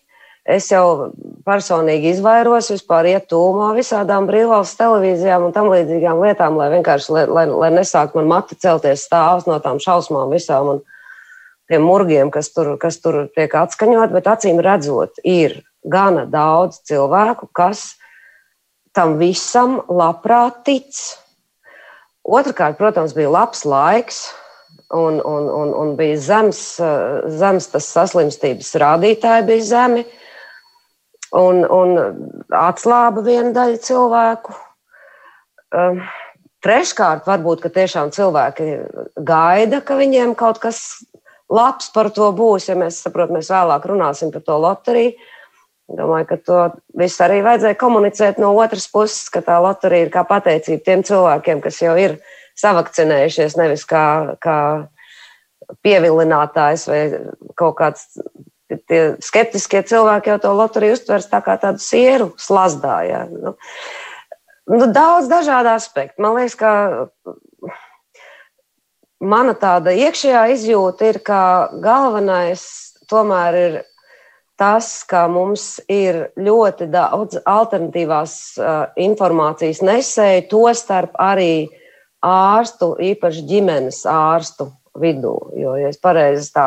Es 0.42 0.72
jau 0.72 1.12
personīgi 1.46 2.10
izvairos 2.16 2.72
vispār 2.72 3.12
iet 3.12 3.28
tūmā 3.30 3.68
visādām 3.76 4.26
brīvvalsts 4.26 4.78
televīzijām 4.80 5.46
un 5.46 5.52
tam 5.54 5.68
līdzīgām 5.70 6.22
lietām, 6.24 6.56
lai 6.58 6.66
vienkārši, 6.72 7.12
lai, 7.14 7.26
lai, 7.30 7.44
lai 7.46 7.68
nesāk 7.76 8.16
man 8.18 8.26
mati 8.30 8.58
celties 8.58 9.04
stāvs 9.06 9.46
no 9.46 9.60
tām 9.62 9.78
šausmām 9.82 10.34
visām 10.34 10.72
un 10.72 10.82
tiem 11.70 11.86
murgiem, 11.86 12.32
kas 12.34 12.50
tur, 12.50 12.74
kas 12.82 12.98
tur 12.98 13.28
tiek 13.36 13.54
atskaņot, 13.54 14.10
bet 14.16 14.30
acīm 14.34 14.58
redzot, 14.64 15.22
ir 15.22 15.60
gana 15.86 16.26
daudz 16.26 16.82
cilvēku, 16.90 17.46
kas 17.54 17.92
tam 18.96 19.16
visam 19.22 19.78
labprāt 19.88 20.64
tic. 20.66 20.90
Otrakārt, 22.22 22.78
protams, 22.78 23.14
bija 23.14 23.30
labs 23.30 23.64
laiks, 23.66 24.24
un, 24.92 25.20
un, 25.24 25.48
un, 25.48 25.74
un 25.82 25.94
bija 25.96 26.18
zems, 26.20 26.60
zems 27.40 27.70
tas 27.72 27.88
saslimstības 27.96 28.74
rādītāji, 28.82 29.46
bija 29.48 29.68
zemi. 29.68 30.04
Un, 31.32 31.62
un 31.64 31.96
atslāba 32.52 33.22
viena 33.24 33.54
daļa 33.56 33.78
cilvēku. 33.86 34.52
Um, 35.72 36.02
treškārt, 36.62 37.24
varbūt 37.24 37.64
tiešām 37.72 38.12
cilvēki 38.12 38.66
gaida, 39.16 39.80
ka 39.80 39.96
viņiem 39.96 40.36
kaut 40.36 40.60
kas 40.60 40.82
labs 41.52 41.88
par 41.94 42.12
to 42.12 42.28
būs. 42.36 42.68
Ja 42.68 42.76
mēs 42.76 43.00
saprotam, 43.04 43.38
mēs 43.38 43.48
vēlāk 43.52 43.88
runāsim 43.88 44.32
par 44.34 44.44
to 44.44 44.58
loteriju. 44.60 45.16
Domāju, 45.92 46.28
ka 46.28 46.36
to 46.40 46.60
visu 46.96 47.24
arī 47.24 47.40
vajadzēja 47.44 47.76
komunicēt 47.80 48.38
no 48.40 48.52
otras 48.56 48.86
puses, 48.88 49.26
ka 49.32 49.42
tā 49.44 49.58
loterija 49.60 50.06
ir 50.06 50.12
kā 50.12 50.22
pateicība 50.24 50.84
tiem 50.86 51.02
cilvēkiem, 51.04 51.60
kas 51.64 51.80
jau 51.82 51.96
ir 52.00 52.14
ielikumi 52.16 52.41
savakcinējušies, 52.58 53.56
nevis 53.60 53.84
kā, 53.88 54.36
kā 54.42 54.58
pievilinātājs 55.84 56.88
vai 56.90 57.02
kaut 57.58 57.78
kāds. 57.80 58.08
Tie 58.88 59.18
skeptiskie 59.20 59.82
cilvēki 59.84 60.30
jau 60.32 60.38
to 60.40 60.50
loteriju 60.56 60.94
uztvers 60.96 61.26
tā 61.28 61.42
kā 61.44 61.58
tādu 61.60 61.82
sieru 61.84 62.30
slazdā. 62.40 62.94
Ja. 63.04 63.18
Nu, 63.28 63.52
nu, 64.72 64.86
daudz 64.88 65.28
dažādu 65.28 65.74
aspektu. 65.74 66.24
Man 66.24 66.38
liekas, 66.38 66.56
ka 66.56 66.72
mana 69.20 69.52
tāda 69.52 69.92
iekšējā 69.92 70.46
izjūta 70.54 71.10
ir, 71.10 71.20
ka 71.20 71.42
galvenais 71.84 72.64
tomēr 73.12 73.58
ir 73.60 73.76
tas, 74.56 75.02
ka 75.08 75.26
mums 75.28 75.80
ir 75.90 76.28
ļoti 76.38 76.88
daudz 76.92 77.40
alternatīvās 77.44 78.34
uh, 78.56 78.82
informācijas 79.00 79.82
nesēju, 79.84 80.46
tostarp 80.52 81.16
arī 81.20 81.66
ārstu, 82.26 82.94
īpaši 83.02 83.44
ģimenes 83.48 84.02
ārstu 84.08 84.70
vidū. 84.98 85.34
Jo, 85.56 85.76
ja 85.80 85.90
es 85.92 86.00
pareizi 86.00 86.50
tā 86.54 86.66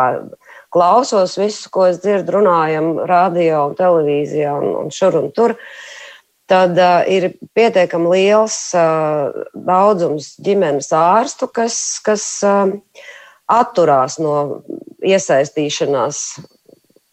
klausos 0.73 1.37
visu, 1.39 1.69
ko 1.71 1.87
es 1.89 2.01
dzirdu, 2.03 2.39
runājam 2.39 2.95
radio 3.07 3.67
un 3.69 3.75
televīzijā 3.77 4.55
un, 4.59 4.71
un 4.83 4.93
šur 4.93 5.19
un 5.21 5.29
tur, 5.35 5.55
tad 6.49 6.77
uh, 6.77 7.01
ir 7.09 7.31
pietiekami 7.57 8.11
liels 8.11 8.57
uh, 8.77 9.31
daudzums 9.55 10.33
ģimenes 10.45 10.91
ārstu, 10.93 11.49
kas, 11.53 11.77
kas 12.05 12.25
uh, 12.45 12.75
atturās 13.49 14.19
no 14.21 14.65
iesaistīšanās 15.05 16.21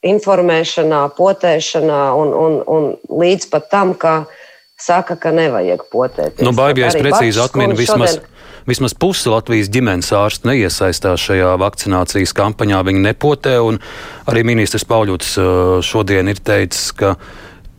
informēšanā, 0.02 1.02
potēšanā 1.14 2.02
un, 2.18 2.32
un, 2.34 2.56
un 2.66 2.88
līdz 3.22 3.49
pat 3.52 3.68
tam, 3.70 3.94
ka 3.94 4.25
saka, 4.80 5.14
ka 5.20 5.30
nevajag 5.34 5.84
potēt. 5.92 6.42
Nu, 6.42 6.50
Baigi, 6.56 6.82
ja 6.82 6.90
es 6.90 6.99
precīzi 6.99 7.42
atminu, 7.44 7.76
vismaz, 7.78 8.16
šodien... 8.16 8.31
Vismaz 8.69 8.95
puse 8.95 9.31
Latvijas 9.33 9.71
ģimenes 9.75 10.12
ārstu 10.14 10.47
neiesaistās 10.50 11.23
šajā 11.26 11.54
vakcinācijas 11.59 12.35
kampaņā. 12.38 12.83
Viņi 12.87 13.02
nepotē, 13.09 13.57
un 13.64 13.81
arī 14.31 14.45
ministrs 14.47 14.87
Pauļots 14.87 15.33
uh, 15.40 15.49
šodien 15.83 16.31
ir 16.31 16.38
teicis, 16.38 16.92
ka 16.95 17.16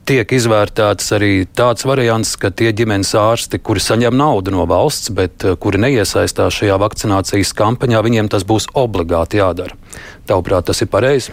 tiek 0.04 0.28
izvērtēts 0.36 1.13
arī 1.16 1.32
tāds 1.48 1.88
variants, 1.88 2.36
ka 2.40 2.52
tie 2.52 2.74
ģimenes 2.75 3.13
ārsti, 3.16 3.62
kuri 3.63 3.84
saņem 3.84 4.18
naudu 4.20 4.52
no 4.52 4.68
valsts, 4.68 5.13
bet 5.16 5.48
uh, 5.48 5.56
kuri 5.56 5.80
neiesaistās 5.86 6.60
šajā 6.60 6.75
vakcinācijas 6.84 7.56
kampaņā, 7.56 8.04
viņiem 8.04 8.32
tas 8.34 8.44
būs 8.48 8.68
obligāti 8.75 9.40
jādara. 9.40 9.80
Tavuprāt, 10.28 10.68
tas 10.68 10.84
ir 10.84 10.92
pareizi? 10.92 11.32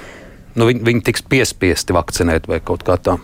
Nu, 0.54 0.70
viņi, 0.70 0.82
viņi 0.86 1.06
tiks 1.10 1.26
piespiesti 1.26 1.94
vakcinēt 1.94 2.46
vai 2.50 2.62
kaut 2.62 2.86
kā 2.86 2.98
tā. 3.02 3.18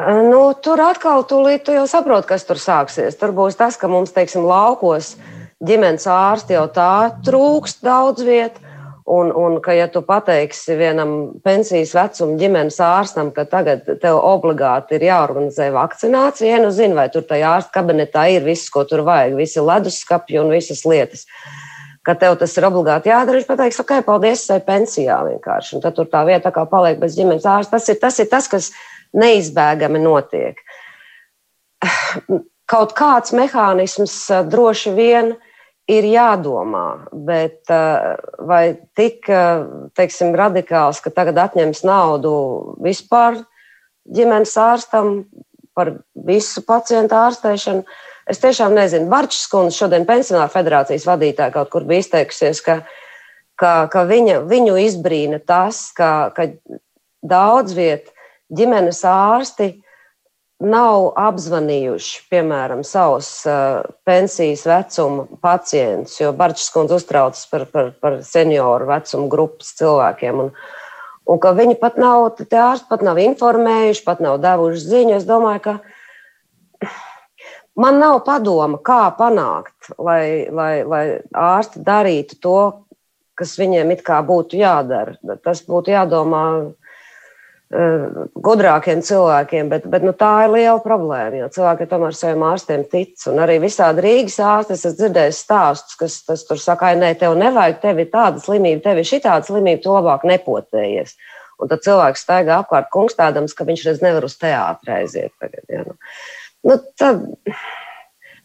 Nu, 0.00 0.54
tur 0.64 0.80
atkal 0.80 1.26
tūlīt 1.28 1.66
tu 1.66 1.74
jau 1.76 1.84
saproti, 1.90 2.30
kas 2.30 2.46
tur 2.48 2.56
sāksies. 2.56 3.18
Tur 3.20 3.34
būs 3.36 3.58
tas, 3.60 3.76
ka 3.76 3.90
mums, 3.92 4.14
teiksim, 4.16 4.46
laukos 4.48 5.18
ģimenes 5.60 6.06
ārsti 6.08 6.56
jau 6.56 6.64
tā 6.72 6.92
trūkst 7.26 7.84
daudz 7.84 8.24
vietu. 8.24 8.68
Un, 9.12 9.32
un 9.34 9.56
ka, 9.60 9.74
ja 9.74 9.88
tu 9.90 10.00
pateiksi 10.06 10.76
vienam 10.78 11.34
pensijas 11.44 11.90
vecuma 11.96 12.38
ģimenes 12.38 12.78
ārstam, 12.86 13.32
ka 13.34 13.44
tagad 13.50 13.82
tev 14.00 14.20
obligāti 14.22 14.94
ir 14.94 15.08
jāorganizē 15.08 15.72
vakcinācija, 15.74 16.52
ja 16.54 16.60
nu 16.62 16.70
zini, 16.72 16.94
vai 16.96 17.08
tur 17.10 17.26
tajā 17.26 17.50
ārsta 17.58 17.74
kabinetā 17.80 18.28
ir 18.30 18.46
viss, 18.46 18.70
ko 18.70 18.86
tur 18.88 19.02
vajag, 19.04 19.34
visi 19.36 19.60
leduskapi 19.60 20.38
un 20.38 20.54
visas 20.54 20.84
lietas, 20.86 21.26
ka 22.06 22.14
tev 22.14 22.38
tas 22.38 22.54
ir 22.56 22.68
obligāti 22.70 23.10
jādara, 23.10 23.40
viņš 23.40 23.50
pateiks, 23.50 23.82
ok, 23.82 23.92
paldies, 24.06 24.46
es 24.46 24.54
eju 24.54 24.64
pensijā 24.70 25.18
vienkārši. 25.26 25.74
Un 25.76 25.84
tad 25.84 25.98
tur 25.98 26.06
tā 26.14 26.22
vieta 26.30 26.54
kā 26.54 26.64
paliek 26.70 27.02
bez 27.02 27.18
ģimenes 27.18 27.44
ārsta. 27.58 27.82
Tas 27.82 27.90
ir 27.90 27.98
tas, 28.06 28.22
ir 28.22 28.30
tas 28.30 28.48
kas 28.54 28.70
neizbēgami 29.16 30.02
notiek. 30.02 30.60
Kaut 32.72 32.92
kāds 32.96 33.34
mehānisms 33.36 34.14
droši 34.48 34.92
vien 34.96 35.34
ir 35.34 35.40
ir 35.90 36.06
jādomā, 36.06 36.86
bet 37.26 37.70
eh, 37.72 38.12
vai 38.46 38.62
tik 38.98 39.26
eh, 39.30 39.64
teiksim, 39.98 40.34
radikāls, 40.38 41.02
ka 41.02 41.10
tagad 41.14 41.40
atņems 41.42 41.82
naudu 41.86 42.34
vispār 42.82 43.40
ģimenes 44.12 44.54
ārstam 44.58 45.24
par 45.76 45.94
visu 46.14 46.62
pacientu 46.68 47.16
ārstēšanu. 47.16 47.84
Es 48.30 48.38
tiešām 48.38 48.74
nezinu. 48.76 49.08
Barčs 49.10 49.48
kundze 49.50 49.80
šodien 49.80 50.06
pensionāra 50.06 50.50
federācijas 50.52 51.06
vadītāja 51.08 51.54
kaut 51.54 51.72
kur 51.72 51.86
bija 51.88 52.04
izteikusies, 52.04 52.60
ka, 52.62 52.82
ka, 53.58 53.72
ka 53.90 54.04
viņa, 54.06 54.42
viņu 54.46 54.76
izbrīna 54.84 55.40
tas, 55.42 55.88
ka, 55.96 56.30
ka 56.36 56.46
daudz 57.26 57.74
viet 57.74 58.11
ģimenes 58.52 59.02
ārsti 59.08 59.72
nav 60.62 61.08
apzvanījuši, 61.18 62.20
piemēram, 62.30 62.84
savus 62.86 63.30
uh, 63.50 63.82
pensijas 64.06 64.62
vecuma 64.68 65.26
pacientus, 65.42 66.20
jo 66.20 66.30
Barčs 66.36 66.68
kundze 66.74 67.00
uztraucas 67.00 67.48
par, 67.50 67.66
par, 67.72 67.90
par 67.98 68.20
senioru 68.26 68.86
vecuma 68.92 69.26
grupas 69.32 69.72
cilvēkiem. 69.80 70.44
Un, 70.44 70.52
un 71.26 71.40
ka 71.42 71.54
viņi 71.58 71.78
pat 71.80 71.98
nav, 72.00 72.28
tie 72.38 72.60
ārsti 72.62 72.90
pat 72.92 73.02
nav 73.06 73.18
informējuši, 73.22 74.04
pat 74.06 74.22
nav 74.22 74.38
devuši 74.44 74.84
ziņu. 74.84 75.16
Es 75.18 75.26
domāju, 75.26 75.64
ka 75.66 76.92
man 77.82 77.98
nav 78.02 78.20
padoma, 78.26 78.78
kā 78.84 79.02
panākt, 79.18 79.90
lai, 79.98 80.46
lai, 80.46 80.72
lai 80.86 81.04
ārsti 81.34 81.82
darītu 81.82 82.38
to, 82.38 82.58
kas 83.38 83.56
viņiem 83.58 83.96
it 83.96 84.06
kā 84.06 84.20
būtu 84.22 84.60
jādara. 84.60 85.16
Tas 85.42 85.64
būtu 85.66 85.90
jādomā 85.94 86.44
gudrākiem 87.72 89.00
cilvēkiem, 89.04 89.68
bet, 89.72 89.86
bet 89.88 90.04
nu, 90.04 90.12
tā 90.16 90.44
ir 90.44 90.52
liela 90.52 90.80
problēma. 90.84 91.38
Jo 91.40 91.48
cilvēki 91.54 91.86
tomēr 91.88 92.16
saviem 92.16 92.44
ārstiem 92.44 92.82
tic. 92.90 93.14
Un 93.30 93.40
arī 93.40 93.56
visādi 93.62 94.04
Rīgas 94.04 94.36
ārstes 94.44 94.84
es 94.88 94.98
dzirdēju 94.98 95.36
stāstus, 95.36 95.96
kas 96.00 96.18
tas 96.26 96.44
tur 96.48 96.60
saka, 96.60 96.92
nē, 96.98 97.14
tev 97.20 97.36
nevajag, 97.40 97.80
tev 97.80 98.02
ir 98.02 98.10
tāda 98.12 98.42
slimība, 98.44 98.82
tev 98.84 99.00
ir 99.00 99.08
šī 99.08 99.22
tāda 99.24 99.48
slimība, 99.48 99.80
tu 99.86 99.94
labāk 99.94 100.26
nepotējies. 100.28 101.16
Un 101.62 101.72
tad 101.72 101.84
cilvēks 101.86 102.26
staigā 102.26 102.60
apkārt 102.60 102.92
kungstādams, 102.92 103.56
ka 103.56 103.64
viņš 103.68 103.86
reiz 103.88 104.04
nevar 104.04 104.28
uz 104.28 104.36
teātri 104.40 104.96
aiziet. 104.98 105.32
Tagad, 105.40 105.64
ja, 105.72 105.86
nu. 105.88 105.96
Nu, 106.68 106.78
tad, 107.00 107.24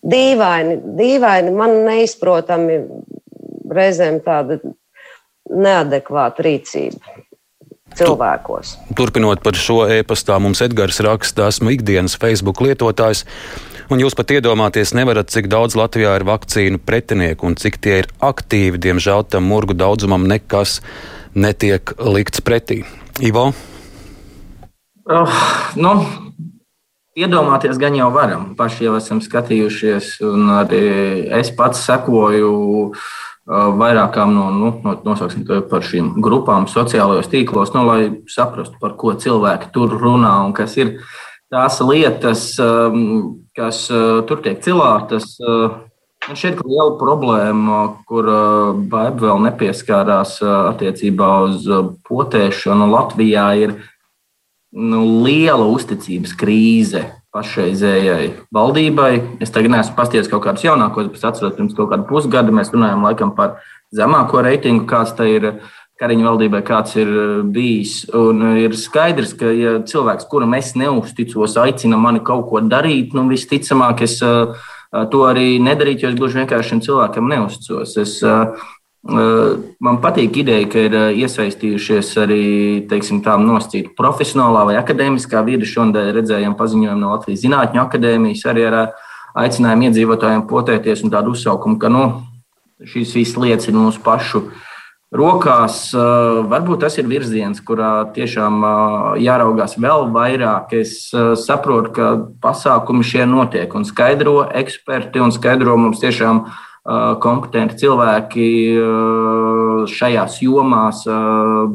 dīvaini, 0.07 0.79
dīvaini, 0.97 1.51
man 1.57 1.81
neizprotami 1.85 2.79
reizēm 3.75 4.23
tāda 4.23 4.61
neadekvāta 5.51 6.45
rīcība 6.47 7.17
cilvēkos. 7.97 8.75
Turpinot 8.97 9.41
par 9.45 9.57
šo 9.57 9.83
e-pastā, 9.91 10.37
mums 10.41 10.61
Edgars 10.65 11.01
raksta, 11.03 11.49
esmu 11.51 11.73
ikdienas 11.75 12.17
Facebook 12.19 12.61
lietotājs. 12.63 13.25
Un 13.87 14.01
jūs 14.03 14.17
pat 14.19 14.33
iedomāties 14.35 14.91
nevarat, 14.97 15.31
cik 15.31 15.47
daudz 15.51 15.77
Latvijā 15.79 16.17
ir 16.19 16.25
vakcīnu 16.27 16.81
pretinieku 16.83 17.47
un 17.47 17.55
cik 17.55 17.79
tie 17.79 18.01
ir 18.01 18.09
aktīvi. 18.19 18.81
Diemžēl 18.83 19.23
tam 19.31 19.47
murgu 19.47 19.77
daudzumam 19.77 20.27
nekas 20.27 20.81
netiek 21.37 21.95
likts 22.03 22.43
pretī. 22.43 22.81
Ivo? 23.23 23.53
Oh, 25.07 25.37
nu, 25.79 25.93
iedomāties 27.15 27.79
gan 27.79 27.95
jau 27.95 28.09
varam. 28.11 28.51
Paši 28.59 28.89
jau 28.89 28.97
esam 28.99 29.23
skatījušies, 29.23 30.17
un 30.27 30.51
arī 30.57 30.83
es 31.39 31.53
pats 31.55 31.87
sekoju 31.87 32.51
uh, 32.89 33.07
vairākām 33.47 34.33
no, 34.35 34.49
nu, 34.51 34.71
no, 34.83 34.93
nosauksim 35.05 35.45
to 35.47 35.61
par 35.71 35.85
šīm 35.85 36.17
grupām 36.23 36.67
sociālajos 36.67 37.29
tīklos, 37.31 37.71
nu, 37.75 37.85
lai 37.87 38.01
saprastu, 38.31 38.75
par 38.81 38.97
ko 38.99 39.13
cilvēki 39.15 39.71
tur 39.75 39.95
runā 39.95 40.33
un 40.45 40.55
kas 40.57 40.75
ir 40.79 40.97
tās 41.51 41.79
lietas, 41.79 42.49
kas 43.55 43.83
tur 44.27 44.41
tiek 44.43 44.59
cilātas. 44.65 45.37
Man 46.27 46.35
šķiet, 46.35 46.57
ka 46.59 46.67
liela 46.67 46.97
problēma, 46.99 47.77
kur 48.09 48.27
Baiba 48.91 49.29
vēl 49.29 49.45
nepieskārās 49.45 50.41
attiecībā 50.43 51.29
uz 51.47 51.69
potēšanu 52.09 52.89
Latvijā, 52.91 53.45
ir 53.63 53.77
nu, 54.75 55.05
liela 55.23 55.69
uzticības 55.71 56.35
krīze 56.35 57.05
pašreizējai 57.37 58.27
valdībai. 58.53 59.11
Es 59.43 59.53
tagad 59.53 59.75
neesmu 59.75 59.95
pasties 59.97 60.29
kaut 60.31 60.45
kādus 60.47 60.65
jaunākos, 60.65 61.09
bet 61.13 61.25
atceros, 61.29 61.55
pirms 61.57 61.75
kaut 61.77 61.91
kāda 61.93 62.07
pusgada 62.09 62.53
mēs 62.53 62.73
runājām 62.73 63.05
laikam 63.05 63.33
par 63.37 63.59
zemāko 63.95 64.41
reitingu, 64.45 64.87
kāds 64.89 65.15
tā 65.17 65.29
ir. 65.37 65.51
Kariņu 65.97 66.27
valdībai 66.27 66.59
kāds 66.61 66.91
ir 67.01 67.07
bijis. 67.49 68.03
Un 68.13 68.43
ir 68.61 68.75
skaidrs, 68.77 69.31
ka, 69.33 69.49
ja 69.49 69.71
cilvēks, 69.81 70.27
kuram 70.29 70.51
es 70.53 70.75
neusticos, 70.77 71.55
aicina 71.57 71.97
mani 71.97 72.21
kaut 72.21 72.43
ko 72.51 72.61
darīt, 72.61 73.15
nu, 73.17 73.23
visticamāk, 73.31 74.03
es 74.05 74.19
to 74.21 75.23
arī 75.25 75.47
nedarītu, 75.57 76.05
jo 76.05 76.11
es 76.11 76.19
gluži 76.19 76.43
vienkārši 76.43 76.69
šim 76.69 76.83
cilvēkam 76.85 77.33
neusticos. 77.33 77.95
Es, 78.03 78.13
uh, 78.21 78.61
Man 79.07 79.99
patīk 80.03 80.41
ideja, 80.41 80.67
ka 80.67 80.81
ir 80.83 80.95
iesaistījušies 81.23 82.09
arī 82.19 82.43
teiksim, 82.91 83.21
tā 83.23 83.37
nosacīta 83.39 83.93
profesionālā 83.95 84.65
vai 84.67 84.75
akadēmiskā 84.81 85.43
vide. 85.47 85.69
Šonadēļ 85.69 86.09
redzējām 86.17 86.57
paziņojumu 86.59 86.99
no 86.99 87.13
Latvijas 87.13 87.45
Zinātņu 87.45 87.83
akadēmijas 87.85 88.43
arī 88.51 88.67
ar 88.67 88.79
aicinājumu 89.37 89.87
iedzīvotājiem 89.87 90.43
potēties 90.49 91.05
un 91.05 91.13
tādu 91.13 91.37
uzsaukumu, 91.37 91.79
ka 91.79 91.91
nu, 91.93 92.03
šīs 92.83 93.15
visas 93.15 93.39
lietas 93.39 93.71
ir 93.71 93.77
mūsu 93.79 94.03
pašu 94.03 94.43
rokās. 95.15 95.93
Varbūt 96.51 96.83
tas 96.83 96.99
ir 96.99 97.07
virziens, 97.07 97.63
kurā 97.63 98.09
tiešām 98.11 98.59
jāraugās 99.23 99.77
vēl 99.79 100.09
vairāk. 100.11 100.75
Es 100.83 101.07
saprotu, 101.45 101.93
ka 101.95 102.13
pasākumi 102.43 103.07
šie 103.07 103.23
notiek 103.29 103.71
un 103.71 103.87
skaidro 103.87 104.41
eksperti 104.51 105.23
un 105.23 105.31
skaidro 105.31 105.77
mums 105.79 106.03
tiešām 106.03 106.49
kompetenti 107.23 107.81
cilvēki 107.83 108.49
šajās 109.91 110.37
jomās, 110.43 111.03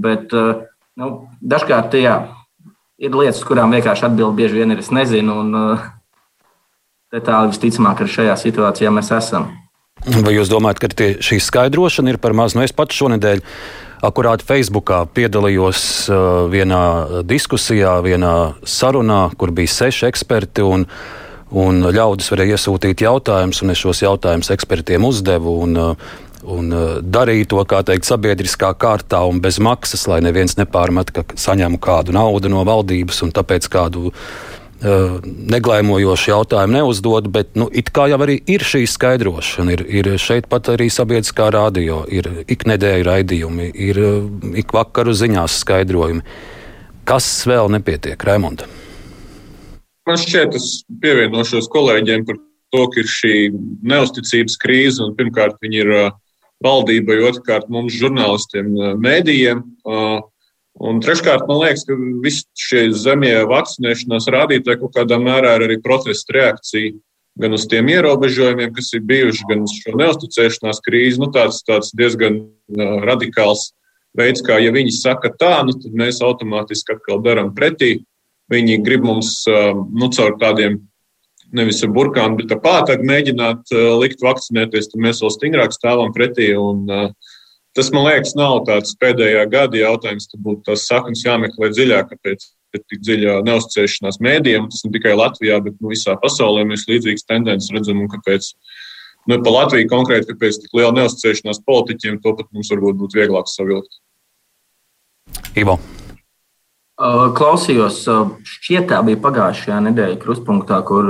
bet 0.01 0.33
nu, 0.33 1.11
dažkārt 1.41 1.97
jā, 2.01 2.17
ir 3.03 3.17
lietas, 3.17 3.43
kurām 3.45 3.75
vienkārši 3.77 4.09
atbild 4.09 4.39
bieži 4.39 4.63
vien 4.63 4.73
ir 4.73 4.81
es 4.81 4.89
nezinu, 4.95 5.43
un 5.45 5.53
tā 7.13 7.45
visticamāk 7.51 8.01
arī 8.01 8.17
šajā 8.17 8.39
situācijā 8.41 8.93
mēs 8.95 9.13
esam. 9.19 9.51
Vai 10.25 10.33
jūs 10.35 10.51
domājat, 10.51 10.81
ka 10.83 10.89
tie, 10.97 11.11
šī 11.23 11.39
skaidrošana 11.45 12.15
ir 12.15 12.19
par 12.19 12.33
maz? 12.35 12.57
Nu, 12.57 12.65
es 12.65 12.73
pats 12.75 12.97
šonadēļ 12.97 13.45
akurāt 14.03 14.43
Facebookā 14.43 15.05
piedalījos 15.15 16.09
vienā 16.51 16.85
diskusijā, 17.29 17.99
vienā 18.03 18.33
sarunā, 18.67 19.27
kur 19.39 19.53
bija 19.55 19.71
seši 19.77 20.09
eksperti. 20.09 20.65
Un, 20.67 20.89
uh, 20.89 21.22
Un 21.53 21.85
ļaudis 21.93 22.31
varēja 22.33 22.57
iesūtīt 22.57 23.03
jautājumus, 23.05 23.61
un 23.65 23.75
es 23.75 23.81
šos 23.83 24.01
jautājumus 24.05 24.53
ekspertiem 24.55 25.05
uzdevu. 25.05 25.59
Un, 25.67 25.77
uh, 25.77 26.15
un 26.49 26.73
uh, 26.73 26.97
darīju 27.05 27.51
to, 27.53 27.61
kā 27.69 27.83
teikt, 27.87 28.09
sabiedriskā 28.09 28.73
kārtā 28.81 29.21
un 29.29 29.43
bez 29.45 29.61
maksas, 29.63 30.07
lai 30.11 30.23
neviens 30.25 30.57
nepārmet, 30.59 31.13
ka 31.13 31.27
saņemu 31.39 31.81
kādu 31.83 32.17
naudu 32.17 32.51
no 32.53 32.65
valdības 32.67 33.23
un 33.27 33.35
tāpēc 33.37 33.69
kādu 33.73 34.09
uh, 34.09 35.19
neglaimojošu 35.53 36.33
jautājumu 36.33 36.79
neuzdod. 36.81 37.29
Bet 37.35 37.53
nu, 37.61 37.69
it 37.69 37.93
kā 37.95 38.09
jau 38.11 38.21
arī 38.25 38.39
ir 38.49 38.65
šī 38.65 38.87
skaidrošana, 38.89 39.77
ir, 39.77 39.85
ir 39.93 40.13
šeit 40.23 40.49
pat 40.53 40.73
arī 40.73 40.89
sabiedriskā 40.93 41.51
radio, 41.53 42.03
ir 42.09 42.31
iknedēļu 42.49 43.09
raidījumi, 43.11 43.73
ir 43.91 44.03
uh, 44.03 44.23
ik 44.57 44.73
vakaru 44.73 45.13
ziņās 45.21 45.61
skaidrojumi. 45.67 46.25
Kas 47.05 47.29
vēl 47.51 47.69
nepietiek, 47.77 48.25
Raimonda? 48.25 48.69
Man 50.09 50.19
šķiet, 50.19 50.57
es 50.59 50.83
pievienošos 51.03 51.69
kolēģiem 51.71 52.27
par 52.27 52.41
to, 52.75 52.87
ka 52.91 53.03
ir 53.03 53.09
šī 53.11 53.37
neusticības 53.87 54.59
krīze. 54.63 55.07
Pirmkārt, 55.19 55.61
viņi 55.63 55.81
ir 55.85 55.93
valdībai, 56.63 57.21
otrkārt, 57.29 57.71
mums, 57.71 57.95
žurnālistiem, 58.01 58.73
mēdījiem. 59.03 59.63
Un 60.83 61.01
treškārt, 61.05 61.45
man 61.47 61.61
liekas, 61.61 61.85
ka 61.87 61.95
visi 62.25 62.47
šie 62.59 62.87
zemie 62.97 63.35
vakcinēšanās 63.51 64.31
rādītāji 64.33 64.81
kaut 64.81 64.95
kādā 64.97 65.19
mērā 65.21 65.59
ir 65.59 65.67
arī 65.69 65.79
protesta 65.85 66.39
reakcija 66.39 66.97
gan 67.41 67.55
uz 67.57 67.65
tiem 67.69 67.89
ierobežojumiem, 67.89 68.73
kas 68.77 68.91
ir 68.97 69.05
bijuši, 69.09 69.47
gan 69.49 69.63
uz 69.65 69.75
šo 69.81 69.95
neusticēšanās 69.97 70.83
krīzi. 70.85 71.21
Nu, 71.23 71.31
tāds, 71.33 71.63
tāds 71.65 71.93
diezgan 71.97 72.43
radikāls 73.07 73.71
veids, 74.19 74.43
kā 74.45 74.59
ja 74.61 74.73
viņi 74.75 74.93
saka 74.97 75.33
tā, 75.41 75.55
nu, 75.69 75.77
tad 75.77 75.95
mēs 75.97 76.21
automātiski 76.25 76.97
atkal 76.97 77.23
darām 77.25 77.53
pretī. 77.57 78.03
Viņi 78.53 78.81
grib 78.87 79.07
mums 79.09 79.43
nu, 79.49 80.09
caur 80.13 80.37
tādiem 80.41 80.81
nevis 81.53 81.83
ar 81.85 81.93
burkānu, 81.93 82.39
bet 82.41 82.55
ar 82.55 82.61
pātagu 82.65 83.07
mēģināt 83.09 83.73
likt 84.01 84.25
vakcinēties, 84.25 84.91
tad 84.93 85.05
mēs 85.05 85.21
vēl 85.23 85.33
stingrāk 85.35 85.75
stāvam 85.77 86.13
pretī. 86.17 86.53
Un, 86.57 86.87
tas, 87.77 87.91
man 87.93 88.09
liekas, 88.09 88.35
nav 88.39 88.63
tāds 88.69 88.97
pēdējā 89.01 89.45
gada 89.53 89.81
jautājums. 89.81 90.29
Tad 90.31 90.45
būtu 90.45 90.65
tās 90.71 90.87
saknes 90.89 91.25
jāmeklē 91.27 91.73
dziļāk, 91.75 92.13
kāpēc 92.15 92.49
ir 92.73 92.85
tik 92.89 93.03
dziļa 93.05 93.39
neuzticēšanās 93.49 94.21
mēdījiem. 94.25 94.69
Tas 94.73 94.87
ne 94.87 94.93
tikai 94.97 95.17
Latvijā, 95.19 95.61
bet 95.65 95.77
nu, 95.79 95.93
visā 95.93 96.17
pasaulē 96.21 96.65
mēs 96.69 96.89
līdzīgas 96.89 97.29
tendences 97.29 97.73
redzam. 97.75 98.01
Un 98.05 98.13
kāpēc 98.13 98.53
nu, 99.29 99.39
pa 99.39 99.57
Latviju 99.59 99.91
konkrēti, 99.93 100.33
kāpēc 100.33 100.63
tik 100.65 100.79
liela 100.79 100.95
neuzticēšanās 101.03 101.65
politiķiem, 101.69 102.23
to 102.25 102.37
pat 102.39 102.49
mums 102.53 102.73
varbūt 102.73 103.03
būtu 103.05 103.21
vieglāk 103.21 103.53
savilkt. 103.53 104.01
Ivo. 105.57 105.77
Klausījos, 107.01 108.03
šķiet, 108.45 108.91
tā 108.91 108.99
bija 109.07 109.19
pagājušajā 109.25 109.79
nedēļā 109.89 110.19
krustpunktā, 110.21 110.83
kur 110.85 111.09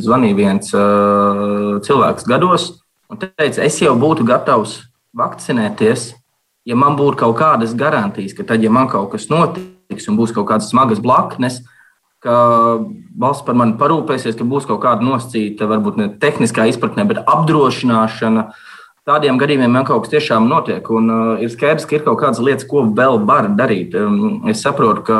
zvanīja 0.00 0.36
viens 0.38 0.70
uh, 0.78 1.80
cilvēks 1.84 2.28
gados 2.30 2.68
un 3.10 3.18
teica, 3.18 3.64
es 3.66 3.80
jau 3.82 3.96
būtu 3.98 4.24
gatavs 4.26 4.78
vakcinēties, 5.18 6.12
ja 6.70 6.78
man 6.78 6.96
būtu 6.98 7.20
kaut 7.24 7.36
kādas 7.42 7.74
garantijas, 7.78 8.34
ka 8.36 8.46
tad, 8.46 8.62
ja 8.62 8.70
man 8.72 8.88
kaut 8.90 9.12
kas 9.12 9.28
notiks, 9.30 10.08
un 10.08 10.18
būs 10.18 10.34
kaut 10.34 10.48
kādas 10.50 10.70
smagas 10.72 11.02
blaknes, 11.02 11.60
ka 12.24 12.36
valsts 13.20 13.44
par 13.44 13.58
mani 13.58 13.76
parūpēsies, 13.80 14.38
ka 14.38 14.46
būs 14.48 14.66
kaut 14.70 14.80
kāda 14.86 15.04
nosacīta, 15.04 15.68
varbūt 15.68 16.00
ne 16.00 16.08
tehniskā 16.20 16.66
izpratnē, 16.70 17.04
bet 17.10 17.20
apdrošināšana. 17.26 18.48
Tādiem 19.04 19.36
gadījumiem 19.36 19.74
man 19.76 19.84
kaut 19.84 20.06
kas 20.06 20.14
tiešām 20.14 20.46
notiek, 20.48 20.86
un 20.88 21.10
uh, 21.12 21.40
ir 21.44 21.50
skaidrs, 21.52 21.84
ka 21.84 21.98
ir 21.98 22.04
kaut 22.06 22.22
kādas 22.22 22.38
lietas, 22.40 22.64
ko 22.64 22.86
vēl 22.88 23.18
var 23.28 23.50
darīt. 23.52 23.92
Um, 24.00 24.38
es 24.48 24.62
saprotu, 24.64 25.02
ka 25.04 25.18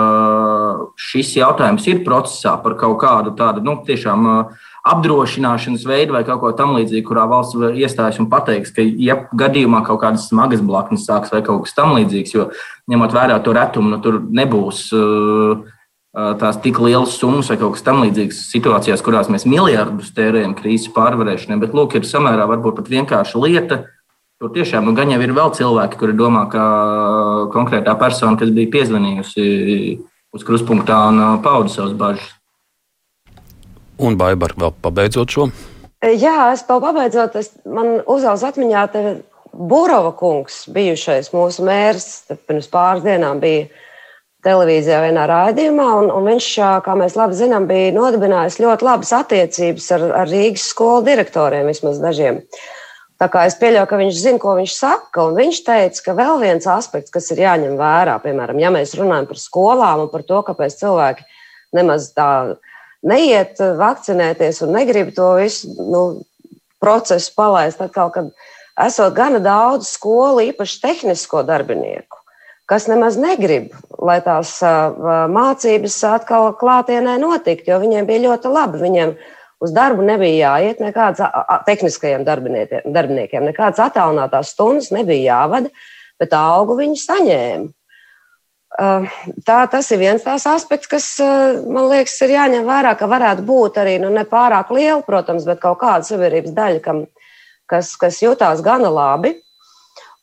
šis 0.97 1.35
jautājums 1.37 1.85
ir 1.93 2.01
procesā 2.07 2.55
par 2.65 2.79
kaut 2.81 2.97
kādu 3.03 3.35
tādu, 3.37 3.61
nu, 3.67 3.75
tiešām 3.85 4.31
uh, 4.31 4.55
apdrošināšanas 4.89 5.85
veidu 5.85 6.17
vai 6.17 6.25
kaut 6.25 6.41
ko 6.41 6.55
tamlīdzīgu, 6.57 7.05
kurā 7.11 7.27
valsts 7.29 7.77
iestājas 7.77 8.23
un 8.25 8.31
pateiks, 8.33 8.73
ka, 8.73 8.81
ja 8.81 9.19
gadījumā 9.37 9.83
kaut 9.85 10.01
kādas 10.01 10.31
smagas 10.31 10.65
blaknes 10.65 11.05
sāks 11.05 11.37
vai 11.37 11.45
kaut 11.45 11.67
kas 11.67 11.77
tamlīdzīgs, 11.77 12.35
jo 12.39 12.49
ņemot 12.89 13.13
vērā 13.21 13.37
to 13.45 13.53
retumu, 13.53 13.93
nu, 13.93 14.01
tur 14.01 14.23
nebūs 14.25 14.87
uh, 14.97 15.61
tās 16.15 16.61
tik 16.63 16.79
lielas 16.79 17.17
summas 17.19 17.51
vai 17.51 17.59
kaut 17.59 17.75
kas 17.75 17.85
tamlīdzīgs 17.89 18.45
situācijās, 18.53 19.03
kurās 19.03 19.31
mēs 19.33 19.47
miljardus 19.51 20.13
tērējam 20.15 20.55
krīzes 20.59 20.93
pārvarēšanai, 20.95 21.59
bet 21.63 21.75
lūk, 21.75 21.99
ir 21.99 22.07
samērā 22.07 22.47
varbūt 22.51 22.79
pat 22.79 22.91
vienkārša 22.93 23.43
lieta. 23.43 23.81
Tur 24.43 24.53
tiešām 24.55 24.87
nu, 24.87 24.95
gan 24.95 25.11
jau 25.11 25.21
ir 25.23 25.35
vēl 25.35 25.53
cilvēki, 25.57 25.99
kuri 25.99 26.15
domā, 26.19 26.47
ka 26.51 26.63
konkrētā 27.55 27.95
persona, 27.99 28.39
kas 28.39 28.51
bija 28.55 28.71
piezvanījusi 28.75 29.45
uz 30.35 30.47
kruspunktā 30.47 30.99
un 31.11 31.23
pauda 31.43 31.71
savas 31.73 31.95
bažas. 31.99 32.33
Un 34.03 34.19
Baibar 34.19 34.57
vēl 34.59 34.75
pabeidzot 34.83 35.31
šo. 35.31 35.49
Jā, 36.05 36.51
es 36.53 36.65
vēl 36.69 36.83
pabeidzot, 36.83 37.39
es, 37.41 37.53
man 37.65 38.03
uzaugs 38.11 38.43
atmiņā 38.45 38.83
te 38.93 39.05
Burova 39.55 40.11
kungs, 40.19 40.65
bijušais 40.75 41.31
mūsu 41.35 41.65
mērs, 41.67 42.27
pirms 42.49 42.67
pāris 42.73 43.05
dienām 43.07 43.39
bija 43.43 43.69
televīzijā 44.45 45.01
vienā 45.07 45.25
raidījumā, 45.31 45.89
un, 46.03 46.13
un 46.13 46.29
viņš, 46.29 46.49
kā 46.85 46.95
mēs 47.01 47.17
labi 47.19 47.39
zinām, 47.39 47.69
bija 47.71 47.95
nodibinājis 47.97 48.61
ļoti 48.63 48.87
labas 48.87 49.13
attiecības 49.17 49.91
ar, 49.97 50.07
ar 50.23 50.31
Rīgas 50.31 50.69
skolu 50.71 51.05
direktoriem, 51.09 51.69
vismaz 51.73 52.01
dažiem. 52.03 52.43
Tā 53.21 53.29
kā 53.31 53.45
es 53.49 53.55
pieļauju, 53.61 53.89
ka 53.89 53.99
viņš 54.01 54.17
zina, 54.21 54.41
ko 54.43 54.57
viņš 54.59 54.75
saka, 54.75 55.29
un 55.29 55.39
viņš 55.39 55.61
teica, 55.65 56.03
ka 56.05 56.17
vēl 56.19 56.41
viens 56.43 56.67
aspekts, 56.69 57.13
kas 57.15 57.31
ir 57.33 57.45
jāņem 57.45 57.77
vērā, 57.79 58.19
piemēram, 58.25 58.59
ja 58.61 58.73
mēs 58.75 58.97
runājam 58.99 59.29
par 59.31 59.41
skolām 59.41 60.05
un 60.05 60.11
par 60.13 60.25
to, 60.27 60.41
kāpēc 60.49 60.77
cilvēki 60.81 61.27
nemaz 61.79 62.11
tā 62.17 62.31
neiet 63.07 63.61
vakcinēties 63.79 64.63
un 64.65 64.75
negrib 64.75 65.15
to 65.17 65.31
visu 65.39 65.71
nu, 65.79 66.03
procesu 66.83 67.33
palaist 67.37 67.81
atkal, 67.85 68.11
kad 68.13 68.33
esot 68.87 69.15
gana 69.17 69.41
daudz 69.43 69.89
skolu, 69.95 70.43
īpaši 70.51 70.81
tehnisko 70.83 71.45
darbinieku, 71.47 72.21
kas 72.71 72.89
nemaz 72.91 73.17
negrib, 73.21 73.71
lai 74.05 74.19
tās 74.25 74.57
mācības 75.33 75.97
atkal 76.11 76.53
klātienē 76.61 77.17
notiktu, 77.23 77.71
jo 77.73 77.81
viņiem 77.83 78.09
bija 78.09 78.25
ļoti 78.29 78.53
labi. 78.53 78.83
Viņiem 78.83 79.15
uz 79.65 79.73
darbu 79.75 80.05
nebija 80.05 80.55
jāiet 80.55 80.83
nekāds 80.85 81.23
tehniskajiem 81.69 82.27
darbiniekiem, 82.27 83.49
nekādas 83.49 83.81
attālinātās 83.87 84.53
stundas 84.53 84.91
nebija 84.95 85.39
jāvada, 85.39 85.73
bet 86.21 86.37
algu 86.37 86.77
viņi 86.83 87.01
saņēma. 87.01 87.73
Tā, 88.75 89.59
tas 89.71 89.87
ir 89.95 90.01
viens 90.01 90.25
tās 90.25 90.49
aspekts, 90.51 90.89
kas 90.91 91.07
man 91.23 91.87
liekas, 91.93 92.17
ir 92.27 92.35
jāņem 92.35 92.65
vērā, 92.67 92.97
ka 92.99 93.07
varētu 93.07 93.45
būt 93.47 93.79
arī 93.79 94.01
nu, 94.03 94.11
ne 94.11 94.25
pārāk 94.27 94.73
liela, 94.75 94.99
protams, 95.07 95.47
bet 95.47 95.61
kaut 95.63 95.79
kāda 95.85 96.03
sabiedrības 96.09 96.57
daļa, 96.57 96.81
kam, 96.83 97.05
kas, 97.71 97.93
kas 98.01 98.19
jutās 98.25 98.65
gana 98.67 98.91
labi. 98.91 99.37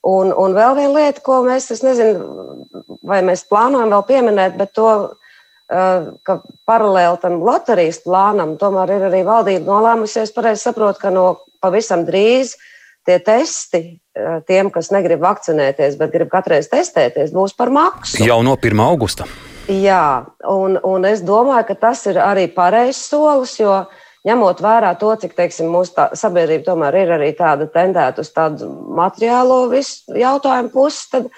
Un, 0.08 0.32
un 0.34 0.56
vēl 0.58 0.76
viena 0.80 0.94
lieta, 0.98 1.22
ko 1.22 1.44
mēs, 1.46 1.70
es 1.74 1.84
nezinu, 1.86 2.66
vai 3.06 3.20
mēs 3.26 3.46
plānojam 3.50 3.92
vēl 3.94 4.06
pieminēt, 4.08 4.56
bet 4.58 4.74
to, 4.74 4.90
ka 5.70 6.38
paralēli 6.68 7.22
tam 7.22 7.38
loterijas 7.46 8.02
plānam, 8.02 8.56
tomēr 8.60 8.96
ir 8.98 9.06
arī 9.12 9.22
valdība 9.28 9.70
nolēmusies, 9.70 10.34
pareizi 10.34 10.66
saprot, 10.66 10.98
ka 11.00 11.14
no 11.14 11.28
pavisam 11.62 12.02
drīz 12.08 12.56
tie 13.06 13.20
testi 13.22 13.84
Eh, 14.12 14.42
tiem, 14.44 14.68
kas 14.68 14.90
negrib 14.92 15.22
vakcinēties, 15.24 15.94
bet 15.96 16.12
grib 16.12 16.28
katreiz 16.34 16.66
testēties, 16.68 17.30
būs 17.32 17.54
par 17.56 17.70
maksu. 17.72 18.20
Jau 18.28 18.42
no 18.44 18.58
1. 18.60 18.82
augusta. 18.84 19.24
Jā, 19.72 20.26
un, 20.52 20.76
un 20.84 21.08
es 21.08 21.22
domāju, 21.24 21.64
ka 21.70 21.78
tas 21.80 22.02
ir 22.12 22.20
arī 22.20 22.50
pareizs 22.52 23.06
solis, 23.08 23.54
jo 23.62 23.72
ņemot 24.28 24.62
vērā 24.62 24.92
to, 25.02 25.14
cik 25.22 25.34
teiksim, 25.38 25.72
mūsu 25.74 25.96
tā, 25.98 26.10
sabiedrība 26.18 26.68
tomēr 26.72 27.00
ir 27.02 27.16
arī 27.18 27.32
tāda 27.38 27.68
tendēta 27.72 28.26
uz 28.26 28.30
tādu 28.36 28.70
materiālo 28.98 29.64
jautājumu 29.72 30.74
pusi, 30.74 31.08
tad, 31.14 31.32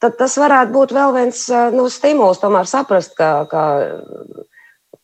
tad 0.00 0.16
tas 0.20 0.38
varētu 0.40 0.74
būt 0.74 0.96
vēl 0.96 1.14
viens 1.18 1.44
eh, 1.50 1.68
nu, 1.74 1.88
stimuls 1.92 2.40
tomēr 2.42 2.70
saprast, 2.70 3.16
ka, 3.18 3.34
ka 3.50 3.66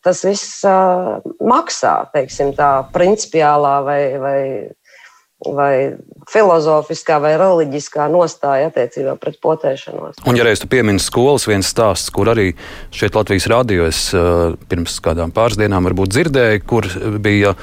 tas 0.05 0.21
viss 0.23 0.61
uh, 0.67 1.19
maksā, 1.43 1.93
teiksim, 2.13 2.53
tā 2.55 2.69
principiālā 2.93 3.73
vai, 3.83 4.01
vai 4.21 4.39
vai 5.45 5.95
filozofiskā 6.29 7.17
vai 7.23 7.31
reliģiskā 7.39 8.09
nostāja 8.11 8.67
attiecībā 8.69 9.15
pret 9.21 9.39
potēšanos. 9.41 10.19
Un, 10.27 10.37
ja 10.37 10.45
reiz 10.45 10.61
tu 10.61 10.67
piemini 10.69 11.01
skolas, 11.01 11.47
viens 11.49 11.69
stāsts, 11.71 12.11
kur 12.13 12.29
arī 12.33 12.51
šeit 12.95 13.15
Latvijas 13.15 13.47
rādio 13.51 13.87
es 13.87 14.09
uh, 14.17 14.53
pirms 14.69 14.99
kādām 15.05 15.33
pāris 15.35 15.59
dienām 15.59 15.87
varbūt 15.87 16.13
dzirdēju, 16.13 16.65
kur 16.69 16.89
bija 17.23 17.55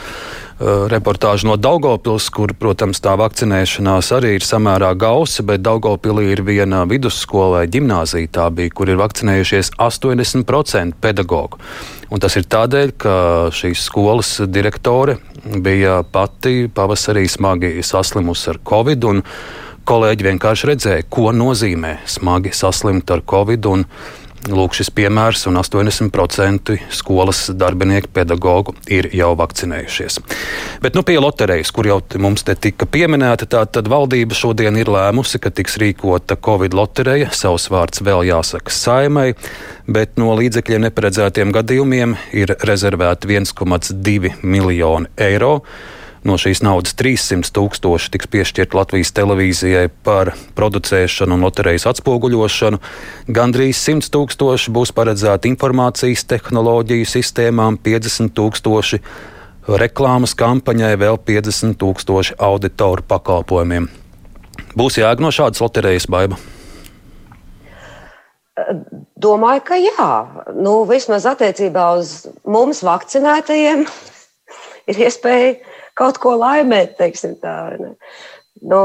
uh, 0.61 0.87
reportāža 0.93 1.49
no 1.49 1.57
Daugopils, 1.61 2.29
kur, 2.35 2.53
protams, 2.59 3.01
tā 3.05 3.15
vakcinēšanās 3.21 4.13
arī 4.17 4.37
ir 4.37 4.47
samērā 4.47 4.93
gausa, 4.99 5.45
bet 5.47 5.65
Daugopilī 5.67 6.31
ir 6.33 6.43
viena 6.47 6.85
vidusskola 6.89 7.61
vai 7.61 7.69
ģimnāzija 7.73 8.33
tā 8.33 8.49
bija, 8.55 8.73
kur 8.75 8.91
ir 8.93 9.01
vakcinējušies 9.01 9.75
80% 9.79 10.99
pedagoģu. 11.01 11.63
Un 12.11 12.23
tas 12.23 12.37
ir 12.39 12.47
tādēļ, 12.47 12.93
ka 13.03 13.15
šīs 13.55 13.87
skolas 13.89 14.37
direktore 14.47 15.19
bija 15.45 16.01
pati 16.07 16.67
pavasarī 16.73 17.27
smagi 17.31 17.83
saslimusi 17.83 18.53
ar 18.55 18.61
covid. 18.67 19.09
Kolēģi 19.87 20.27
vienkārši 20.27 20.67
redzēja, 20.67 21.07
ko 21.11 21.31
nozīmē 21.31 22.01
smagi 22.11 22.51
saslimt 22.55 23.11
ar 23.15 23.21
covid. 23.23 23.69
Lūk, 24.47 24.77
šis 24.79 24.93
piemērs, 24.95 25.47
un 25.51 25.59
80% 25.59 26.77
skolas 26.95 27.47
darbinieku 27.59 28.13
pedagoģu 28.15 28.77
ir 28.95 29.09
jau 29.17 29.33
vakcinējušies. 29.39 30.21
Bet 30.85 30.95
nu, 30.95 31.03
pie 31.07 31.17
loterijas, 31.19 31.73
kur 31.75 31.89
jau 31.89 31.99
mums 32.23 32.47
te 32.47 32.55
tika 32.55 32.87
pieminēta, 32.87 33.49
tā 33.51 33.65
tad 33.67 33.91
valdība 33.91 34.39
šodien 34.39 34.79
ir 34.79 34.91
lēmusi, 34.93 35.41
ka 35.43 35.51
tiks 35.51 35.79
rīkota 35.83 36.39
Covid 36.39 36.77
loterija. 36.79 37.33
Savs 37.35 37.67
vārds 37.73 38.05
vēl 38.07 38.29
jāsaka 38.29 38.71
saimai, 38.71 39.33
bet 39.91 40.15
no 40.21 40.31
līdzekļiem 40.39 40.87
neparedzētiem 40.87 41.55
gadījumiem 41.57 42.15
ir 42.37 42.55
rezervēti 42.71 43.35
1,2 43.41 44.37
miljoni 44.47 45.11
eiro. 45.27 45.57
No 46.27 46.35
šīs 46.41 46.59
naudas 46.67 46.97
300 46.99 47.53
tūkstoši 47.55 48.11
tiks 48.17 48.27
piešķirt 48.33 48.73
Latvijas 48.75 49.13
televīzijai 49.15 49.87
par 50.07 50.33
producēšanu 50.59 51.37
un 51.37 51.47
loterijas 51.47 51.87
atspoguļošanu. 51.93 52.81
Gandrīz 53.37 53.79
100 53.79 54.11
tūkstoši 54.17 54.73
būs 54.75 54.91
paredzēti 54.97 55.53
informācijas 55.53 56.25
tehnoloģiju 56.33 57.07
sistēmām, 57.13 57.79
50 57.85 58.35
tūkstoši 58.35 59.01
reklāmas 59.85 60.35
kampaņai, 60.39 60.97
vēl 60.99 61.21
50 61.31 61.79
tūkstoši 61.79 62.37
auditoru 62.43 63.07
pakalpojumiem. 63.07 63.87
Būs 64.75 64.99
jēga 64.99 65.23
no 65.23 65.31
šādas 65.31 65.63
loterijas 65.63 66.09
baiba. 66.11 66.41
Domāju, 69.21 69.63
ka 69.69 69.79
jā. 69.79 70.11
Nu, 70.59 70.81
vismaz 70.91 71.29
attiecībā 71.29 71.87
uz 72.01 72.13
mums 72.43 72.83
vakcinētajiem 72.83 73.87
ir 74.91 75.03
iespēja 75.07 75.76
kaut 75.97 76.21
ko 76.23 76.37
laimēt, 76.41 76.97
teiksim 77.01 77.37
tā. 77.43 77.57
Nu, 78.63 78.81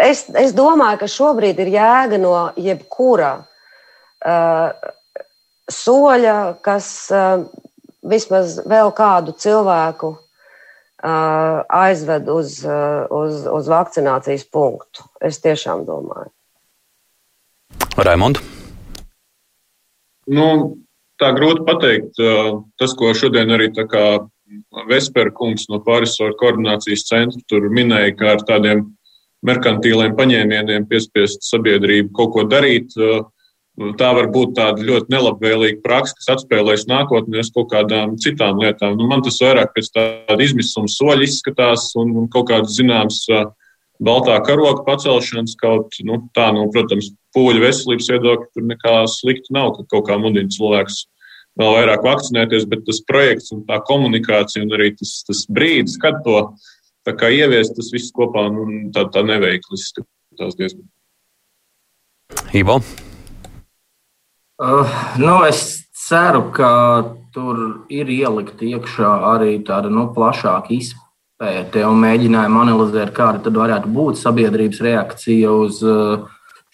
es, 0.00 0.26
es 0.32 0.54
domāju, 0.56 1.02
ka 1.02 1.10
šobrīd 1.10 1.60
ir 1.64 1.72
jēga 1.76 2.20
no 2.20 2.34
jebkura 2.60 3.32
uh, 3.40 4.92
soļa, 5.72 6.36
kas 6.64 6.88
vismaz 8.06 8.60
vēl 8.66 8.92
kādu 8.96 9.34
cilvēku 9.36 10.14
aizved 11.76 12.28
uz, 12.32 12.58
uz, 12.64 13.44
uz 13.46 13.68
vakcinācijas 13.70 14.46
punktu. 14.50 15.04
Es 15.20 15.38
tiešām 15.44 15.84
domāju. 15.86 16.32
Raimond? 17.96 18.40
Nu, 20.26 20.48
tā 21.20 21.30
grūti 21.36 21.66
pateikt. 21.68 22.18
Tas, 22.80 22.96
ko 22.98 23.12
šodien 23.14 23.52
arī 23.54 23.70
Vespera 24.86 25.32
kungs 25.34 25.66
no 25.70 25.80
Pārisoru 25.82 26.36
koordinācijas 26.38 27.06
centra 27.08 27.40
tur 27.50 27.66
minēja, 27.72 28.12
ka 28.18 28.34
ar 28.36 28.44
tādiem 28.46 28.84
merkantīliem 29.46 30.14
paņēmieniem 30.18 30.86
piespiest 30.90 31.46
sabiedrību 31.46 32.12
kaut 32.16 32.32
ko 32.34 32.44
darīt, 32.50 32.94
tā 34.00 34.10
var 34.16 34.30
būt 34.32 34.54
tāda 34.56 34.86
ļoti 34.86 35.12
nelabvēlīga 35.12 35.82
praksa, 35.84 36.16
kas 36.20 36.30
atspēlēs 36.36 36.86
nākotnē 36.88 37.42
uz 37.42 37.50
kaut 37.54 37.68
kādām 37.74 38.16
citām 38.22 38.62
lietām. 38.62 38.96
Nu, 38.96 39.08
man 39.10 39.24
tas 39.26 39.38
vairāk 39.42 39.74
pēc 39.74 39.90
tāda 39.92 40.38
izmisuma 40.42 40.88
soļa 40.90 41.26
izskatās 41.26 41.90
un, 42.00 42.14
un 42.22 42.30
kaut 42.32 42.48
kāds 42.52 42.78
zināms 42.78 43.24
baltā 44.02 44.38
karoga 44.46 44.84
pacelšanas 44.86 45.56
kaut 45.60 45.98
nu, 46.06 46.22
tā, 46.36 46.48
nu, 46.56 46.68
protams, 46.72 47.10
pūļu 47.36 47.66
veselības 47.66 48.08
viedokļa 48.14 48.48
tur 48.54 48.66
nekā 48.70 48.96
slikta 49.12 49.52
nav, 49.58 49.74
ka 49.76 49.86
kaut 49.92 50.08
kā 50.08 50.18
mudina 50.20 50.52
cilvēks 50.52 51.04
vēl 51.56 51.72
vairāk 51.78 52.04
vakcinēties, 52.04 52.66
bet 52.70 52.84
tas 52.88 53.00
projekts 53.08 53.52
un 53.56 53.64
tā 53.68 53.80
komunikācija 53.88 54.64
un 54.64 54.74
arī 54.76 54.92
tas, 54.98 55.18
tas 55.28 55.44
brīdis, 55.48 55.98
kad 56.02 56.20
to 56.26 56.42
ieviest, 57.06 57.76
tas 57.78 57.90
viss 57.94 58.12
kopā 58.14 58.48
nu, 58.52 58.66
tā, 58.94 59.06
tā 59.12 59.22
neveikli 59.26 59.78
izskatās 59.78 60.58
diezgan. 60.58 60.86
Ivo? 62.56 62.80
Uh, 64.56 64.88
nu, 65.20 65.44
es 65.46 65.86
ceru, 66.08 66.48
ka 66.54 66.70
tur 67.34 67.86
ir 67.92 68.08
ielikt 68.08 68.62
iekšā 68.64 69.10
arī 69.34 69.58
tāda 69.66 69.90
nu, 69.92 70.08
plašāka 70.16 70.72
izpēte 70.76 71.84
un 71.86 72.00
mēģinājuma 72.00 72.62
analizēt, 72.64 73.12
kāda 73.16 73.44
tad 73.44 73.58
varētu 73.60 73.92
būt 73.92 74.18
sabiedrības 74.20 74.80
reakcija 74.86 75.52
uz 75.52 75.82
uh, 75.84 76.24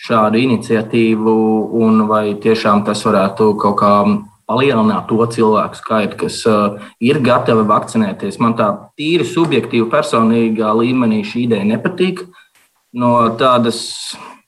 šādu 0.02 0.40
iniciatīvu, 0.42 1.34
un 1.82 2.06
vai 2.08 2.32
tiešām 2.42 2.84
tas 2.86 3.02
varētu 3.06 3.52
kaut 3.60 3.78
kā 3.82 3.94
palielināt 4.48 5.06
to 5.10 5.20
cilvēku 5.34 5.78
skaitu, 5.78 6.18
kas 6.24 6.40
uh, 6.48 6.80
ir 7.02 7.20
gatavi 7.24 7.64
vakcinēties. 7.68 8.40
Man 8.42 8.56
tā 8.58 8.68
tīri 8.98 9.26
subjektīva, 9.28 9.90
personīgā 9.92 10.72
līmenī 10.78 11.22
šī 11.26 11.46
ideja 11.46 11.68
nepatīk. 11.68 12.24
No 12.92 13.12
tādas, 13.40 13.78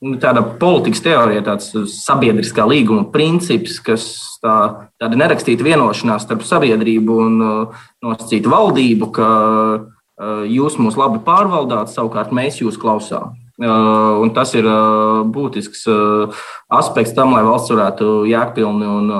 nu, 0.03 0.17
tāda 0.21 0.43
politikas 0.59 1.01
teorija, 1.05 1.45
tāds 1.47 1.71
sabiedriskā 1.95 2.67
līguma 2.69 3.07
princips, 3.13 3.79
kas 3.83 4.05
tā, 4.43 4.57
tāda 5.01 5.17
nerakstīta 5.17 5.65
vienošanās 5.65 6.27
starp 6.27 6.45
sabiedrību 6.45 7.21
un 7.25 7.39
uh, 7.45 7.87
nosacītu 8.05 8.51
valdību, 8.53 9.09
ka 9.15 9.31
uh, 9.79 10.45
jūs 10.49 10.77
mūs 10.81 10.99
labi 10.99 11.23
pārvaldāt, 11.25 11.93
savukārt 11.93 12.35
mēs 12.35 12.61
jūs 12.61 12.77
klausām. 12.81 13.33
Uh, 13.55 14.19
un 14.19 14.33
tas 14.35 14.49
ir 14.51 14.65
uh, 14.67 15.23
būtisks 15.31 15.85
uh, 15.87 16.39
aspekts 16.75 17.13
tam, 17.15 17.37
lai 17.37 17.43
valsts 17.45 17.71
varētu 17.71 18.25
jēgpilni 18.27 18.87
un 18.91 19.13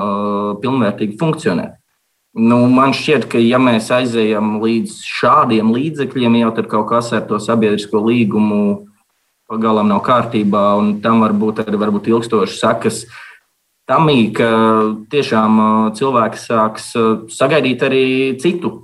pilnvērtīgi 0.60 1.16
funkcionēt. 1.16 1.78
Nu, 2.36 2.58
man 2.68 2.92
šķiet, 2.92 3.30
ka 3.32 3.40
ja 3.40 3.56
mēs 3.56 3.88
aizejam 3.96 4.58
līdz 4.60 4.98
šādiem 5.08 5.70
līdzekļiem, 5.72 6.36
jau 6.42 6.50
tad 6.58 6.68
kaut 6.68 6.90
kas 6.90 7.08
ar 7.16 7.24
to 7.30 7.38
sabiedrisko 7.40 8.02
līgumu 8.04 8.58
pagalām 9.48 9.88
nav 9.88 10.02
kārtībā, 10.04 10.66
un 10.76 10.98
tam 11.00 11.22
var 11.24 11.32
būt 11.32 11.62
arī 11.64 11.80
varbūt 11.80 12.10
ilgstošas 12.12 12.58
sekas. 12.60 12.98
Tamī, 13.88 14.34
ka 14.36 14.50
tiešām 15.08 15.62
cilvēki 15.96 16.42
sāks 16.42 16.90
sagaidīt 17.32 17.86
arī 17.88 18.04
citu 18.42 18.82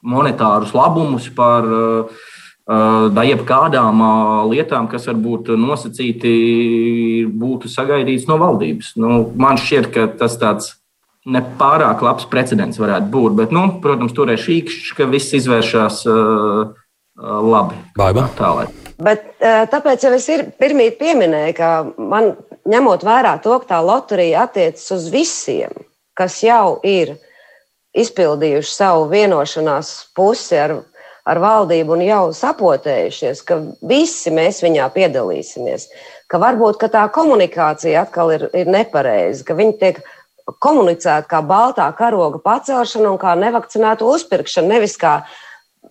monetārus 0.00 0.72
labumus 0.72 1.28
par 1.36 1.68
uh, 1.68 2.24
da 2.66 3.22
jebkādām 3.22 4.00
lietām, 4.50 4.88
kas 4.90 5.06
varbūt 5.06 5.52
nosacīti 5.54 6.32
būtu 7.30 7.70
sagaidīts 7.70 8.26
no 8.26 8.40
valdības. 8.42 8.96
Nu, 8.98 9.20
man 9.38 9.60
šķiet, 9.60 9.92
ka 9.94 10.08
tas 10.18 10.34
tāds 10.40 10.72
nepārāk 11.26 12.02
labs 12.02 12.26
precedents 12.30 12.80
varētu 12.82 13.10
būt. 13.12 13.36
Bet, 13.38 13.54
nu, 13.54 13.68
protams, 13.82 14.14
tur 14.16 14.32
ir 14.34 14.42
šīkšķis, 14.42 14.96
ka 14.98 15.06
viss 15.10 15.34
izvēršas 15.38 16.02
uh, 16.10 16.74
labi. 17.22 17.78
Baiba. 17.98 18.26
Tālāk. 18.38 18.74
Bet, 18.96 19.28
tāpēc 19.70 20.06
jau 20.06 20.12
es 20.16 20.26
pirmie 20.56 20.88
pieminēju, 20.96 21.54
ka 21.58 21.70
man 22.00 22.32
ņemot 22.66 23.04
vērā 23.04 23.36
to, 23.44 23.58
ka 23.60 23.74
tā 23.74 23.80
loterija 23.84 24.46
attiecas 24.46 24.88
uz 24.96 25.10
visiem, 25.12 25.74
kas 26.16 26.40
jau 26.42 26.78
ir 26.86 27.18
izpildījuši 27.96 28.72
savu 28.72 29.06
vienošanās 29.12 29.92
pusi 30.16 30.56
ar 30.60 30.78
ar 31.26 31.40
valdību 31.42 31.96
un 31.96 32.04
jau 32.06 32.22
sapotējušies, 32.36 33.42
ka 33.46 33.58
visi 33.86 34.30
mēs 34.34 34.62
viņā 34.64 34.86
piedalīsimies, 34.94 35.88
ka 36.30 36.38
varbūt 36.42 36.78
ka 36.82 36.90
tā 36.92 37.06
komunikācija 37.14 38.06
atkal 38.06 38.32
ir, 38.36 38.46
ir 38.54 38.70
nepareiza, 38.70 39.44
ka 39.46 39.56
viņi 39.58 39.76
tiek 39.80 40.00
komunicēti 40.62 41.30
kā 41.30 41.42
baltā 41.42 41.88
karoga 41.98 42.38
pacelšana 42.44 43.10
un 43.10 43.18
kā 43.18 43.34
nevakcinētu 43.38 44.06
uzpirkšana, 44.14 44.76
nevis 44.76 44.94
kā 45.00 45.16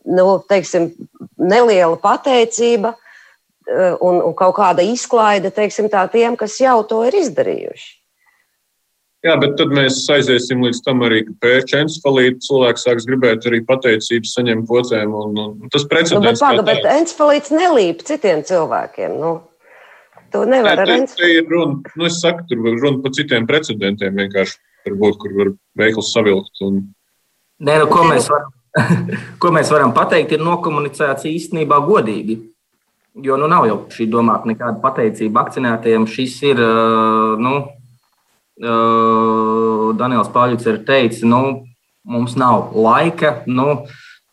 nu, 0.06 0.39
teiksim, 0.48 0.93
neliela 1.36 1.98
pateicība 2.00 2.93
eh, 2.95 3.93
un, 4.00 4.21
un 4.21 4.34
kaut 4.38 4.56
kāda 4.60 4.86
izklaide 4.86 5.52
teiksim, 5.52 5.91
tā, 5.91 6.06
tiem, 6.12 6.39
kas 6.39 6.56
jau 6.62 6.80
to 6.88 7.04
ir 7.10 7.19
izdarījuši. 7.26 7.91
Jā, 9.26 9.34
bet 9.42 9.56
tad 9.58 9.72
mēs 9.74 9.98
aiziesim 10.14 10.62
līdz 10.62 10.84
tam 10.86 11.02
arī, 11.08 11.24
ka 11.26 11.34
pēc 11.42 11.72
encefalīta 11.80 12.44
cilvēks 12.46 12.84
sāks 12.86 13.08
gribēt 13.10 13.48
arī 13.50 13.64
pateicības 13.66 14.36
saņemt 14.38 14.68
pocēm. 14.70 15.16
Un, 15.18 15.40
un 15.42 15.72
tas 15.74 15.88
precedents. 15.90 16.44
Nu, 16.44 16.60
bet, 16.60 16.68
bet 16.68 16.86
encefalīts 16.92 17.54
nelīp 17.56 18.04
citiem 18.06 18.44
cilvēkiem. 18.46 19.16
Nu. 19.18 19.32
To 20.36 20.44
nevar 20.50 20.84
ar 20.84 20.92
encefalītu. 21.00 21.50
Runa, 21.50 21.96
nu, 21.98 22.06
es 22.06 22.20
saku, 22.22 22.46
tur 22.52 22.68
runa 22.68 23.02
par 23.02 23.16
citiem 23.18 23.48
precedentiem 23.50 24.22
vienkārši, 24.22 24.60
varbūt, 24.86 25.18
kur 25.24 25.34
var 25.40 25.50
veikls 25.82 26.12
savilkt. 26.14 26.62
Un... 26.68 26.84
Nē, 27.66 27.80
nu, 27.82 27.88
ko, 27.90 28.04
mēs 28.06 28.28
varam, 28.30 28.52
ko 29.42 29.54
mēs 29.56 29.72
varam 29.74 29.96
pateikt, 29.96 30.36
ir 30.38 30.44
nokomunicēts 30.46 31.26
īstenībā 31.32 31.80
godīgi. 31.88 32.44
Jo 33.26 33.40
nu, 33.42 33.50
nav 33.50 33.66
jau 33.66 33.80
šī 33.96 34.06
domāta 34.12 34.52
nekāda 34.52 34.78
pateicība 34.84 35.40
vakcinētajiem. 35.42 36.06
Šis 36.14 36.38
ir 36.52 36.62
nu, 37.42 37.56
Daniels 38.56 40.32
Pāļuts 40.32 40.68
ir 40.72 40.82
teicis, 40.88 41.26
nu, 41.28 41.65
mums 42.08 42.38
nav 42.39 42.72
laika. 42.76 43.41
Nu, 43.46 43.86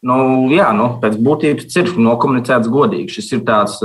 Nu, 0.02 0.14
jā, 0.50 0.72
nu, 0.74 0.88
pēc 0.98 1.14
būtības 1.22 1.76
ir 1.78 1.92
nokomunicēts 2.02 2.66
godīgi. 2.74 3.20
Šis 3.20 3.28
ir 3.36 3.44
tāds, 3.46 3.76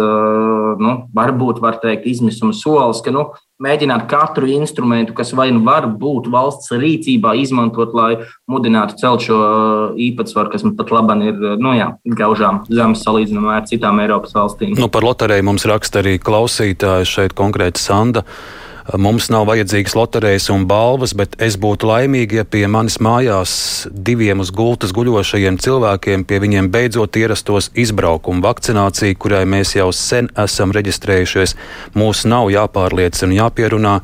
nu, 0.81 0.93
varbūt 1.13 1.61
var 1.61 1.77
teikt, 1.83 2.07
izmisuma 2.09 2.55
solis, 2.57 3.03
ka 3.05 3.13
nu, 3.13 3.27
mēģināt 3.61 4.07
katru 4.09 4.49
instrumentu, 4.49 5.13
kas 5.13 5.35
vai 5.37 5.51
nu 5.53 5.61
var 5.65 5.85
būt 6.01 6.25
valsts 6.33 6.73
rīcībā, 6.73 7.35
izmantot, 7.37 7.93
lai 7.93 8.09
mudinātu 8.49 8.97
celt 8.97 9.29
šo 9.29 9.37
īpatsvaru, 9.93 10.55
kas 10.55 10.65
pat 10.81 10.97
labam 10.97 11.21
ir 11.21 11.37
nu, 11.61 11.77
jā, 11.77 11.91
gaužām 12.17 12.63
zemes 12.65 13.05
salīdzinājumā 13.05 13.59
ar 13.61 13.69
citām 13.69 14.01
Eiropas 14.01 14.33
valstīm. 14.33 14.73
Nu, 14.73 14.89
par 14.89 15.05
loteriju 15.05 15.51
mums 15.51 15.69
raksta 15.69 16.01
arī 16.01 16.17
klausītāji 16.17 17.13
šeit 17.13 17.37
konkrēti 17.37 17.85
Sanda. 17.85 18.25
Uh, 18.25 18.66
Mums 18.95 19.25
nav 19.27 19.49
vajadzīgas 19.49 19.97
loterijas 19.97 20.45
un 20.53 20.63
balvas, 20.69 21.11
bet 21.17 21.33
es 21.43 21.57
būtu 21.59 21.89
laimīgi, 21.89 22.37
ja 22.39 22.45
pie 22.47 22.61
manis 22.71 22.95
mājās 23.03 23.51
diviem 23.91 24.39
uz 24.39 24.51
gultas 24.55 24.93
guļošajiem 24.95 25.57
cilvēkiem 25.59 26.23
pie 26.29 26.39
viņiem 26.39 26.69
beidzot 26.71 27.19
ierastos 27.19 27.67
izbraukuma 27.75 28.45
vakcinācija, 28.45 29.17
kurai 29.19 29.43
mēs 29.43 29.75
jau 29.75 29.89
sen 29.91 30.31
esam 30.39 30.71
reģistrējušies. 30.77 31.57
Mūs 31.99 32.23
nav 32.31 32.47
jāpārliecina 32.53 33.27
un 33.27 33.35
jāpierunā, 33.41 33.97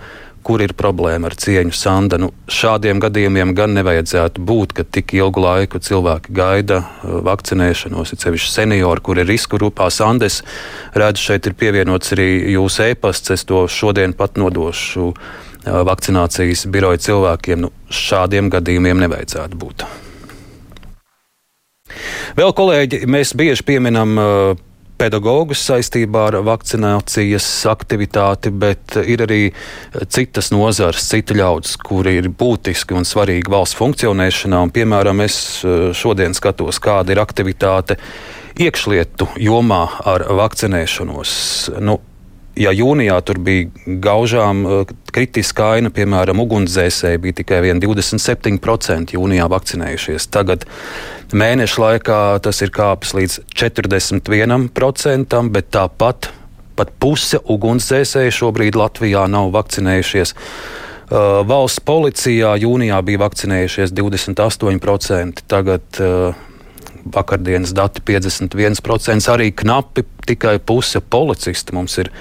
kur 0.43 0.61
ir 0.63 0.73
problēma 0.77 1.29
ar 1.29 1.35
cieņu 1.39 1.73
Sanda. 1.75 2.19
Nu, 2.21 2.31
šādiem 2.51 3.01
gadījumiem 3.03 3.53
gan 3.57 3.73
nevajadzētu 3.77 4.43
būt, 4.43 4.75
ka 4.77 4.85
tik 4.85 5.15
ilgu 5.17 5.43
laiku 5.43 5.81
cilvēki 5.83 6.35
gaida 6.35 6.81
uh, 6.83 7.17
vakcinēšanos, 7.27 8.13
ir 8.13 8.21
sevišķi 8.23 8.51
seniori, 8.51 9.03
kur 9.03 9.21
ir 9.21 9.29
risku 9.29 9.59
grupā. 9.59 9.89
Sandes 9.93 10.41
redz, 10.97 11.23
šeit 11.23 11.47
ir 11.49 11.57
pievienots 11.59 12.15
arī 12.15 12.29
jūsu 12.57 12.89
e-pasts, 12.91 13.33
es 13.33 13.47
to 13.49 13.65
šodien 13.71 14.15
pat 14.17 14.39
nodošu 14.41 15.09
uh, 15.13 15.81
vakcinācijas 15.87 16.67
biroja 16.73 17.01
cilvēkiem. 17.07 17.63
Nu, 17.65 17.71
šādiem 17.89 18.51
gadījumiem 18.53 19.05
nevajadzētu 19.07 19.59
būt. 19.63 19.87
Vēl 22.37 22.53
kolēģi, 22.57 23.03
mēs 23.09 23.35
bieži 23.37 23.65
pieminam 23.67 24.17
uh, 24.17 24.61
pedagogus 24.99 25.63
saistībā 25.67 26.27
ar 26.29 26.37
vakcinācijas 26.45 27.47
aktivitāti, 27.71 28.51
bet 28.51 28.97
ir 29.01 29.25
arī 29.25 29.41
citas 30.13 30.51
nozars, 30.53 31.07
citi 31.09 31.37
ļaudis, 31.39 31.75
kuri 31.83 32.17
ir 32.21 32.29
būtiski 32.29 32.95
un 32.97 33.07
svarīgi 33.07 33.51
valsts 33.51 33.79
funkcionēšanā. 33.79 34.61
Un, 34.67 34.73
piemēram, 34.73 35.23
es 35.25 35.37
eh, 35.65 35.91
šodien 35.97 36.35
skatos, 36.37 36.81
kāda 36.83 37.15
ir 37.15 37.23
aktivitāte 37.23 37.99
iekšlietu 38.61 39.31
jomā 39.41 39.83
ar 40.05 40.27
vakcinēšanos. 40.37 41.37
Nu, 41.81 41.99
ja 42.59 42.71
jūnijā 42.73 43.17
tur 43.25 43.39
bija 43.43 43.69
gaužām, 43.85 44.65
eh, 44.65 44.93
kritiska 45.13 45.71
aina, 45.77 45.89
piemēram, 45.89 46.39
ugunsdzēsēji 46.43 47.21
bija 47.21 47.33
tikai 47.41 47.61
27% 47.79 49.13
jūnijā 49.17 49.49
vakcinējušies. 49.49 50.29
Tagad 50.29 50.65
mēneša 51.33 51.77
laikā 51.85 52.21
tas 52.41 52.61
ir 52.61 52.69
kāpis 52.69 53.13
līdz 53.13 53.39
41%, 53.55 55.49
bet 55.49 55.71
tāpat 55.71 56.29
pat 56.75 56.93
puse 56.99 57.37
ugunsdzēsēju 57.37 58.33
šobrīd 58.33 58.77
Latvijā 58.79 59.27
nav 59.29 59.51
vakcinējušies. 59.53 60.33
Uh, 60.33 61.43
valsts 61.45 61.83
policijā 61.85 62.55
jūnijā 62.57 62.97
bija 63.05 63.21
vakcinējušies 63.21 63.93
28%, 63.93 65.43
tagad 65.51 66.01
uh, 66.01 66.33
vakardienas 67.05 67.73
dati 67.75 68.01
51%, 68.05 69.29
arī 69.33 69.51
knapi 69.55 70.05
tikai 70.27 70.57
puse 70.59 71.01
policisti 71.01 71.75
mums 71.75 71.97
ir 72.01 72.11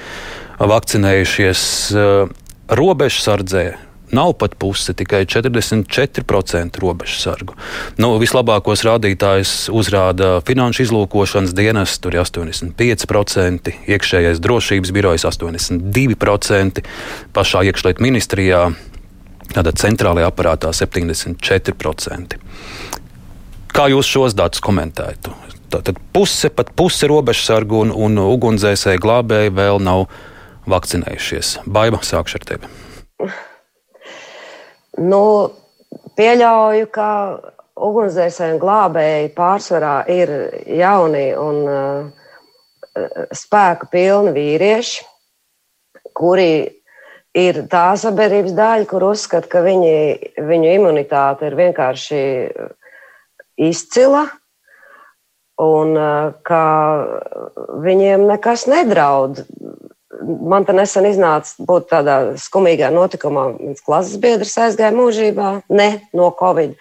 vakcinējušies 0.58 1.62
uh, 1.94 2.28
robežsardzē. 2.72 3.64
Nav 4.12 4.34
pat 4.36 4.58
puse, 4.60 4.92
tikai 4.92 5.22
44% 5.24 6.80
robežsargu. 6.82 7.54
Nu, 7.96 8.10
vislabākos 8.20 8.84
rādītājus 8.84 9.70
uzrāda 9.72 10.34
Finanšu 10.44 10.84
izlūkošanas 10.84 11.54
dienas, 11.56 11.94
tur 11.96 12.18
ir 12.18 12.20
85%, 12.20 13.72
iekšējais 13.88 14.42
drošības 14.44 14.92
birojas 14.92 15.24
82%, 15.30 16.84
pašā 17.32 17.64
iekšlietu 17.70 18.04
ministrijā, 18.04 18.66
tātad 19.56 19.80
centrālajā 19.80 20.28
aparātā 20.28 20.74
74%. 20.76 22.36
Kā 23.72 23.86
jūs 23.88 24.04
šos 24.04 24.34
datus 24.36 24.60
komentētu? 24.60 25.32
Tātad 25.72 25.96
puse, 26.12 26.50
pat 26.52 26.68
puse 26.76 27.08
robežsargu 27.08 27.78
un, 27.86 27.92
un 27.96 28.18
ugunsdzēsēju 28.20 29.00
glābēji 29.00 29.54
vēl 29.56 29.80
nav 29.80 30.04
vakcinējušies. 30.68 31.54
Baiva, 31.72 32.02
sākšu 32.04 32.36
ar 32.38 32.44
tevi. 32.50 32.68
Nu, 35.00 35.22
pieļauju, 36.20 36.90
ka 36.92 37.08
ugunsdzēsēji 37.88 38.58
un 38.58 38.60
glābēji 38.60 39.32
pārsvarā 39.38 39.94
ir 40.12 40.34
jauni 40.68 41.24
un 41.40 41.62
uh, 41.64 42.12
spēka 43.32 43.88
pilni 43.94 44.36
vīrieši, 44.36 45.08
kuri 46.12 46.52
ir 47.40 47.62
tā 47.72 47.86
sabiedrības 47.96 48.52
daļa, 48.52 48.86
kur 48.92 49.08
uzskata, 49.08 49.48
ka 49.48 49.64
viņi, 49.64 49.96
viņu 50.44 50.76
imunitāte 50.76 51.48
ir 51.48 51.56
vienkārši 51.56 52.22
izcila 53.60 54.26
un 55.62 55.94
ka 56.46 56.64
viņiem 57.84 58.26
nekas 58.30 58.66
nedraud. 58.70 59.44
Man 60.22 60.66
te 60.68 60.74
nesen 60.76 61.06
iznāca 61.08 61.64
būt 61.66 61.88
tādā 61.90 62.16
skumīgā 62.38 62.92
notikumā, 62.94 63.48
viens 63.58 63.82
klases 63.84 64.20
biedrs 64.22 64.54
aizgāja 64.60 64.94
mūžībā, 64.94 65.54
ne 65.72 65.88
no 66.16 66.30
Covid. 66.38 66.76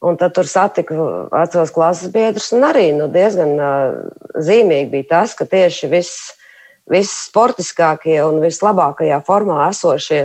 Un 0.00 0.16
tad 0.16 0.32
tur 0.32 0.48
satiku 0.48 1.28
vecos 1.28 1.72
klases 1.76 2.08
biedrus, 2.12 2.48
un 2.56 2.64
arī 2.64 2.86
nu, 2.96 3.10
diezgan 3.12 3.50
uh, 3.60 3.98
zīmīgi 4.40 4.88
bija 4.94 5.08
tas, 5.10 5.34
ka 5.36 5.44
tieši 5.44 5.90
viss, 5.92 6.30
viss 6.88 7.26
sportiskākie 7.28 8.16
un 8.24 8.40
vislabākajā 8.40 9.20
formā 9.26 9.66
esošie 9.68 10.22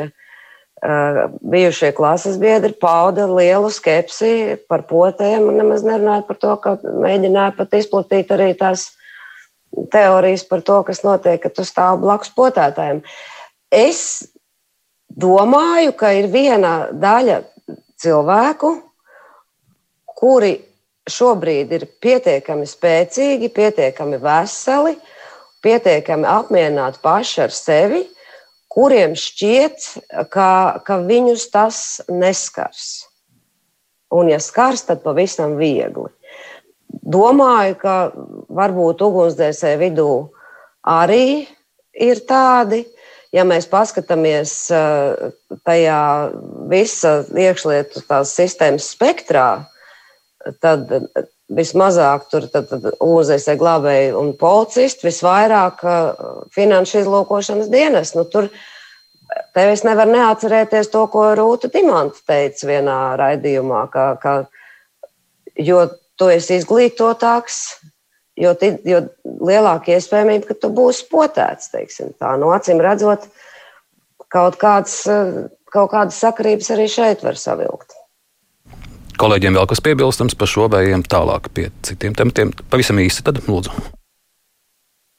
bijušie 1.41 1.91
klases 1.95 2.37
biedri 2.41 2.73
pauda 2.81 3.25
lielu 3.29 3.69
skepsi 3.73 4.57
par 4.69 4.85
potēm 4.89 5.47
un 5.49 5.57
nemaz 5.61 5.85
nerunāja 5.87 6.25
par 6.27 6.39
to, 6.41 6.53
ka 6.61 6.75
mēģināja 6.83 7.55
pat 7.57 7.73
izplatīt 7.79 8.33
arī 8.35 8.51
tās 8.59 8.91
teorijas 9.91 10.45
par 10.47 10.61
to, 10.65 10.81
kas 10.87 11.03
notiek, 11.03 11.41
kad 11.41 11.55
tu 11.55 11.65
stāv 11.67 11.99
blakus 12.03 12.31
potētājiem. 12.35 13.01
Es 13.73 14.01
domāju, 15.09 15.95
ka 15.97 16.13
ir 16.15 16.29
viena 16.31 16.75
daļa 16.93 17.41
cilvēku, 18.01 18.75
kuri 20.15 20.55
šobrīd 21.09 21.73
ir 21.75 21.87
pietiekami 22.01 22.65
spēcīgi, 22.69 23.51
pietiekami 23.53 24.19
veseli, 24.21 24.95
pietiekami 25.65 26.27
apmierināti 26.29 27.01
paši 27.03 27.41
ar 27.45 27.53
sevi, 27.53 28.03
kuriem 28.75 29.15
šķiet, 29.17 29.87
ka, 30.31 30.49
ka 30.85 30.99
viņus 31.07 31.47
tas 31.53 31.79
neskars. 32.11 33.05
Un, 34.13 34.29
ja 34.29 34.39
skars, 34.43 34.85
tad 34.87 35.01
pavisam 35.03 35.55
viegli. 35.59 36.11
Domāju, 37.05 37.75
ka 37.81 37.95
varbūt 38.55 39.01
ugunsdzēsēju 39.03 39.79
vidū 39.81 40.11
arī 40.87 41.47
ir 41.95 42.21
tādi. 42.29 42.85
Ja 43.35 43.43
mēs 43.43 43.65
paskatāmies 43.67 44.53
eh, 44.71 45.31
tajā 45.67 46.01
visa 46.71 47.17
iekšlietu 47.35 48.05
sistēmas 48.29 48.87
spektrā, 48.93 49.65
tad 50.61 50.91
vismazāk 51.53 52.29
tur 52.31 52.47
ugunsdzēsēji 52.49 53.59
glābēji 53.61 54.13
un 54.17 54.31
policisti, 54.39 55.07
visvairāk 55.09 55.83
uh, 55.85 56.23
finanšu 56.55 57.03
izlūkošanas 57.03 57.69
dienas. 57.73 58.15
Nu, 58.17 58.25
tur 58.29 58.49
tev 59.57 59.73
es 59.73 59.85
nevaru 59.85 60.15
neatcerēties 60.15 60.89
to, 60.93 61.05
ko 61.13 61.27
Rūta 61.37 61.69
Dimanta 61.73 62.21
teica 62.29 62.69
vienā 62.69 62.99
raidījumā, 63.21 63.85
ka, 63.93 64.07
ka 64.21 64.35
jo 65.57 65.85
tu 66.17 66.29
esi 66.33 66.59
izglītotāks, 66.59 67.59
jo, 68.41 68.53
ti, 68.59 68.73
jo 68.87 69.03
lielāka 69.25 69.95
iespējamība, 69.95 70.49
ka 70.49 70.59
tu 70.61 70.71
būsi 70.73 71.05
potēts. 71.11 71.69
Teiksim, 71.73 72.15
tā. 72.21 72.35
no 72.41 72.53
acīm 72.55 72.81
redzot, 72.83 73.29
kaut, 74.33 74.57
kāds, 74.61 75.03
uh, 75.09 75.45
kaut 75.73 75.93
kādas 75.93 76.21
sakarības 76.25 76.73
arī 76.73 76.89
šeit 76.91 77.25
var 77.25 77.37
savilkt. 77.37 77.94
Kolēģiem 79.21 79.55
vēl 79.55 79.67
kas 79.71 79.83
piebilstams 79.83 80.35
par 80.35 80.49
šo, 80.51 80.69
vai 80.71 80.85
ejam 80.89 81.03
tālāk 81.07 81.47
pie 81.55 81.69
citiem 81.85 82.15
tematiem? 82.17 82.51
Pavisam 82.71 82.99
īsi 82.99 83.23
tad, 83.25 83.39
lūdzu. 83.47 83.71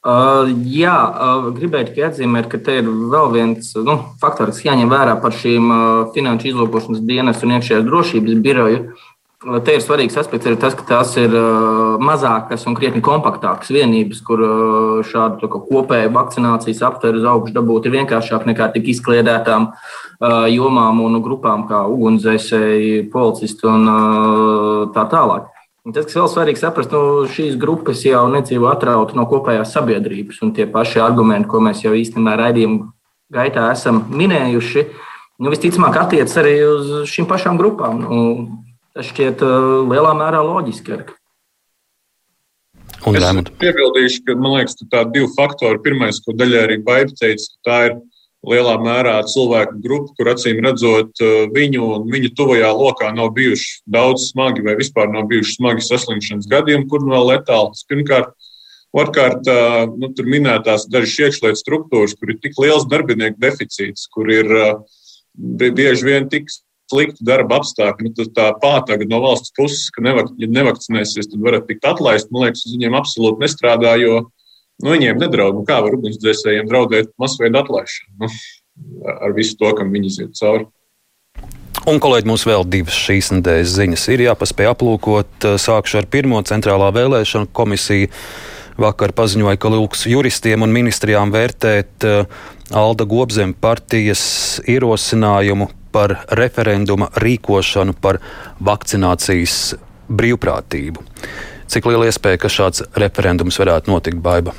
Uh, 0.07 0.53
jā, 0.71 0.95
uh, 0.95 1.49
gribēju 1.57 1.89
tikai 1.89 2.05
atzīmēt, 2.07 2.47
ka 2.53 2.61
te 2.63 2.77
ir 2.79 2.87
vēl 2.87 3.33
viens 3.33 3.73
nu, 3.75 3.97
faktors, 4.23 4.61
kas 4.61 4.69
jāņem 4.69 4.93
vērā 4.93 5.17
par 5.23 5.35
šīm 5.35 5.67
uh, 5.67 5.81
finanšu 6.15 6.53
izlūkošanas 6.53 7.01
dienas 7.09 7.43
un 7.43 7.57
iekšējās 7.57 7.87
drošības 7.89 8.37
biroju. 8.45 8.85
Te 9.47 9.77
ir 9.77 9.83
svarīgs 9.83 10.17
aspekts 10.19 10.49
arī 10.49 10.57
tas, 10.59 10.75
ka 10.75 10.83
tās 10.89 11.13
ir 11.21 11.31
uh, 11.31 12.01
mazākas 12.03 12.65
un 12.67 12.75
krietni 12.75 12.99
kompaktākas 13.05 13.71
vienības, 13.71 14.19
kur 14.27 14.43
uh, 14.43 15.05
šādu 15.07 15.47
kopēju 15.53 16.11
vakcinācijas 16.17 16.83
aptveru 16.89 17.21
uz 17.21 17.29
augšu 17.31 17.55
dabūt 17.55 17.87
ir 17.87 17.95
vienkāršāk 17.95 18.49
nekā 18.51 18.73
tik 18.75 18.91
izkliedētām 18.91 19.69
uh, 19.71 20.49
jomām 20.51 20.99
un 21.05 21.21
grupām 21.23 21.69
kā 21.71 21.85
ugunsdzēsēji, 21.93 23.07
policisti 23.13 23.71
un 23.71 23.87
tā 24.97 25.07
tālāk. 25.15 25.47
Un 25.87 25.95
tas, 25.95 26.09
kas 26.09 26.19
vēl 26.19 26.33
svarīgi 26.33 26.65
saprast, 26.65 26.91
nu, 26.91 27.31
šīs 27.31 27.55
grupas 27.63 28.03
jau 28.03 28.27
nedzīvo 28.33 28.67
atrauti 28.73 29.15
no 29.15 29.31
kopējās 29.31 29.77
sabiedrības, 29.79 30.43
un 30.43 30.57
tie 30.59 30.67
paši 30.67 30.99
argumenti, 31.07 31.47
ko 31.53 31.63
mēs 31.63 31.87
jau 31.87 31.95
īstenībā 31.95 32.35
raidījuma 32.43 32.91
gaitā 33.31 33.71
esam 33.71 34.09
minējuši, 34.11 34.89
nu, 35.39 35.55
visticamāk 35.55 36.03
attiecas 36.03 36.41
arī 36.43 36.59
uz 36.67 36.95
šīm 37.15 37.31
pašām 37.31 37.63
grupām. 37.63 38.03
Nu, 38.03 38.65
Tas 38.97 39.11
šķiet 39.13 39.43
uh, 39.45 39.85
lielā 39.91 40.15
mērā 40.17 40.41
loģiski. 40.41 40.97
Un, 43.07 43.19
es 43.19 43.51
piebildīšu, 43.61 44.23
ka 44.25 44.37
man 44.41 44.55
liekas, 44.57 44.79
ka 44.81 44.87
tādi 44.95 45.19
divi 45.19 45.29
faktori. 45.37 45.83
Pirmais, 45.85 46.23
ko 46.25 46.33
daļai 46.33 46.63
arī 46.65 46.79
Baiba 46.87 47.13
teica, 47.19 47.45
ka 47.45 47.69
tā 47.69 47.81
ir 47.91 47.99
lielā 48.49 48.79
mērā 48.81 49.19
cilvēku 49.29 49.83
grupa, 49.85 50.15
kur 50.17 50.33
acīm 50.33 50.63
redzot, 50.65 51.13
uh, 51.21 51.45
viņu 51.53 51.91
un 51.99 52.09
viņu 52.15 52.33
tuvajā 52.41 52.73
lokā 52.73 53.13
nav 53.13 53.35
bijuši 53.37 53.83
daudz 53.99 54.31
smagi 54.31 54.65
vai 54.65 54.79
vispār 54.81 55.13
nav 55.13 55.29
bijuši 55.29 55.59
smagi 55.59 55.85
saslimšanas 55.85 56.49
gadījumi, 56.57 56.89
kur 56.89 57.05
vēl 57.05 57.33
letāls. 57.35 57.85
Pirmkārt, 57.93 58.33
Otrkārt, 58.97 59.45
uh, 59.51 59.83
nu, 60.01 60.09
tur 60.17 60.25
minētās 60.31 60.87
dažas 60.89 61.19
iekšlietu 61.27 61.59
struktūras, 61.61 62.15
kur 62.17 62.31
ir 62.33 62.39
tik 62.41 62.55
liels 62.63 62.87
darbinieku 62.89 63.37
deficīts, 63.43 64.07
kur 64.09 64.31
ir 64.33 64.49
bieži 65.37 66.07
vien 66.07 66.31
tik 66.33 66.49
slikti 66.91 67.27
darba 67.27 67.61
apstākļi, 67.61 68.13
nu, 68.13 68.27
tā 68.37 68.51
pātaga 68.63 69.09
no 69.11 69.21
valsts 69.25 69.55
puses, 69.57 69.89
ka 69.95 70.05
nevak, 70.07 70.31
ja 70.41 70.49
nevakcinēsies, 70.51 71.31
tad 71.33 71.43
varat 71.43 71.67
tikt 71.69 71.87
atlaist. 71.89 72.31
Man 72.31 72.47
liekas, 72.47 72.65
uz 72.69 72.77
viņiem 72.77 72.97
absolūti 72.99 73.43
nestrādā, 73.43 73.97
jo 74.03 74.23
nu, 74.27 74.93
viņiem 74.93 75.21
nedraud. 75.23 75.59
Nu, 75.59 75.67
kā 75.69 75.81
var 75.85 75.99
ugunsdzēsējiem 75.99 76.71
draudēt 76.71 77.13
masveida 77.21 77.65
atlaišanu 77.65 78.27
nu, 78.27 78.33
ar 79.17 79.37
visu 79.37 79.59
to, 79.61 79.73
kam 79.77 79.93
viņi 79.95 80.13
iziet 80.13 80.35
cauri? 80.39 80.69
Un, 81.87 82.01
kolēģi, 82.03 82.27
mums 82.27 82.43
vēl 82.49 82.65
divas 82.67 82.97
šīs 82.99 83.31
nedēļas 83.37 83.77
ziņas 83.77 84.05
ir 84.11 84.25
jāpaspēj 84.25 84.73
aplūkot. 84.73 85.47
Sākšu 85.63 86.01
ar 86.01 86.09
pirmo 86.11 86.41
centrālā 86.47 86.89
vēlēšanu 86.97 87.53
komisiju. 87.55 88.11
Vakar 88.77 89.15
paziņoja, 89.17 89.57
ka 89.57 89.71
lūgs 89.73 90.03
juristiem 90.11 90.67
un 90.67 90.75
ministrijām 90.75 91.31
vērtēt 91.33 92.05
Alda 92.75 93.05
Gobzem 93.07 93.53
partijas 93.55 94.61
ierosinājumu 94.67 95.69
par 95.95 96.17
referenduma 96.35 97.07
rīkošanu 97.23 97.95
par 98.03 98.19
vakcinācijas 98.59 99.77
brīvprātību. 100.11 101.05
Cik 101.71 101.87
liela 101.87 102.09
iespēja, 102.11 102.41
ka 102.43 102.51
šāds 102.51 102.83
referendums 102.99 103.59
varētu 103.63 103.91
notikt, 103.93 104.19
Baiba? 104.23 104.55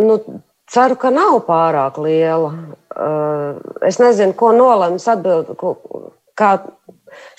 Nu, 0.00 0.16
ceru, 0.72 0.96
ka 0.96 1.10
nav 1.12 1.42
pārāk 1.48 2.00
liela. 2.00 2.54
Es 3.84 4.00
nezinu, 4.00 4.32
ko 4.36 4.54
nolems 4.56 5.04
atbild, 5.12 5.52
kā 6.40 6.54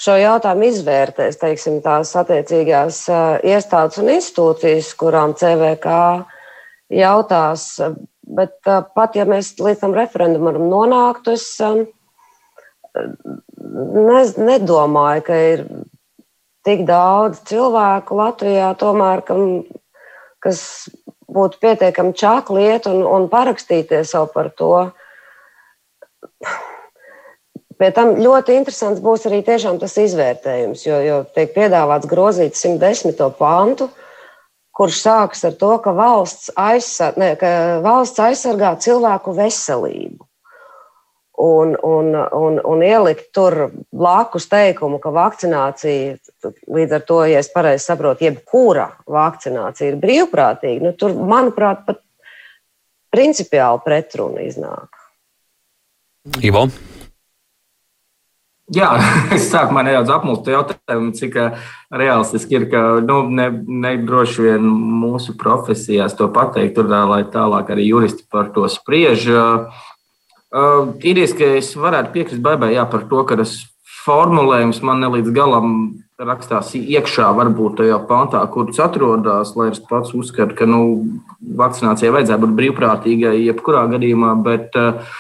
šo 0.01 0.17
jautājumu 0.21 0.69
izvērtēs 0.69 1.41
teiksim, 1.41 1.81
tās 1.81 2.13
attiecīgās 2.21 3.01
iestādes 3.49 3.97
un 4.01 4.13
institūcijas, 4.13 4.93
kurām 5.01 5.33
CVK 5.37 5.97
jautās. 6.91 7.67
Bet 8.31 8.59
pat 8.95 9.15
ja 9.17 9.25
mēs 9.27 9.55
līdz 9.59 9.81
tam 9.81 9.95
referendumam 9.97 10.69
nonāktu, 10.71 11.33
es 11.35 11.47
ne, 12.95 14.21
nedomāju, 14.51 15.25
ka 15.27 15.39
ir 15.53 15.65
tik 16.67 16.85
daudz 16.87 17.41
cilvēku 17.49 18.17
Latvijā, 18.19 18.71
tomēr, 18.79 19.23
kam, 19.25 19.63
kas 20.43 20.89
būtu 21.31 21.61
pietiekami 21.63 22.13
čakli 22.17 22.67
iet 22.69 22.89
un, 22.91 23.01
un 23.07 23.29
parakstīties 23.31 24.13
jau 24.15 24.25
par 24.31 24.51
to. 24.57 24.73
Pie 27.81 27.89
tam 27.95 28.13
ļoti 28.19 28.59
interesants 28.59 29.01
būs 29.01 29.25
arī 29.25 29.41
tas 29.47 29.97
izvērtējums, 29.97 30.85
jo, 30.85 30.99
jo 31.01 31.17
tiek 31.33 31.53
piedāvāts 31.55 32.09
grozīt 32.09 32.59
110. 32.59 33.17
pantu, 33.39 33.89
kurš 34.81 35.03
sākas 35.05 35.45
ar 35.45 35.55
to, 35.61 35.71
ka 35.83 35.93
valsts, 35.93 36.49
aizsar, 36.57 37.13
ne, 37.21 37.35
ka 37.37 37.79
valsts 37.85 38.21
aizsargā 38.25 38.73
cilvēku 38.81 39.37
veselību 39.37 40.25
un, 41.41 41.77
un, 41.83 42.15
un, 42.31 42.59
un 42.63 42.83
ielikt 42.85 43.31
tur 43.33 43.71
blakus 43.89 44.45
teikumu, 44.51 44.99
ka 45.01 45.09
vakcinācija, 45.15 46.17
līdz 46.69 46.97
ar 46.97 47.05
to, 47.07 47.17
ja 47.31 47.41
es 47.41 47.49
pareizi 47.53 47.87
saprotu, 47.87 48.27
jebkura 48.27 48.91
vakcinācija 49.09 49.89
ir 49.89 49.99
brīvprātīga, 50.03 50.85
nu, 50.85 50.93
tur, 50.97 51.15
manuprāt, 51.17 51.81
pat 51.87 52.03
principiāli 53.11 53.81
pretruna 53.85 54.45
iznāk. 54.45 55.01
Ivo? 56.45 56.67
Jā, 58.71 58.89
es 59.35 59.49
sākumā 59.51 59.83
nedaudz 59.87 60.11
apmuļtu 60.15 60.53
jautājumu, 60.53 61.13
cik 61.17 61.37
realistiski 61.91 62.59
ir, 62.59 62.67
ka 62.71 62.83
nu, 63.03 63.23
ne, 63.27 63.49
ne 63.67 63.95
droši 63.99 64.47
vien 64.47 64.67
mūsu 65.01 65.35
profesijās 65.39 66.15
to 66.15 66.29
pateikt, 66.31 66.77
tur, 66.77 66.87
lai 66.87 67.23
tālāk 67.27 67.73
arī 67.73 67.89
juristi 67.89 68.27
par 68.31 68.53
to 68.55 68.67
spriež. 68.71 69.27
Uh, 69.31 69.87
Uh, 70.51 70.97
Īrijas, 70.99 71.31
ka 71.31 71.47
es 71.55 71.69
varētu 71.79 72.11
piekrist 72.11 72.41
Baibai 72.43 72.73
jā, 72.73 72.83
par 72.91 73.05
to, 73.07 73.21
ka 73.23 73.37
tas 73.39 73.53
formulējums 74.03 74.81
man 74.83 74.99
ne 74.99 75.07
līdz 75.13 75.31
galam 75.31 75.69
rakstās 76.19 76.73
iekšā, 76.75 77.29
varbūt 77.37 77.77
tajā 77.79 77.99
pantā, 78.09 78.41
kur 78.51 78.67
tas 78.67 78.81
atrodas, 78.83 79.53
lai 79.55 79.69
es 79.71 79.79
pats 79.79 80.11
uzskatu, 80.17 80.57
ka 80.59 80.67
nu, 80.67 80.81
vakcinācijai 81.39 82.11
vajadzētu 82.17 82.43
būt 82.43 82.57
brīvprātīgai 82.57 83.31
jebkurā 83.45 83.85
gadījumā, 83.93 84.33
bet 84.43 84.75
uh, 84.75 85.15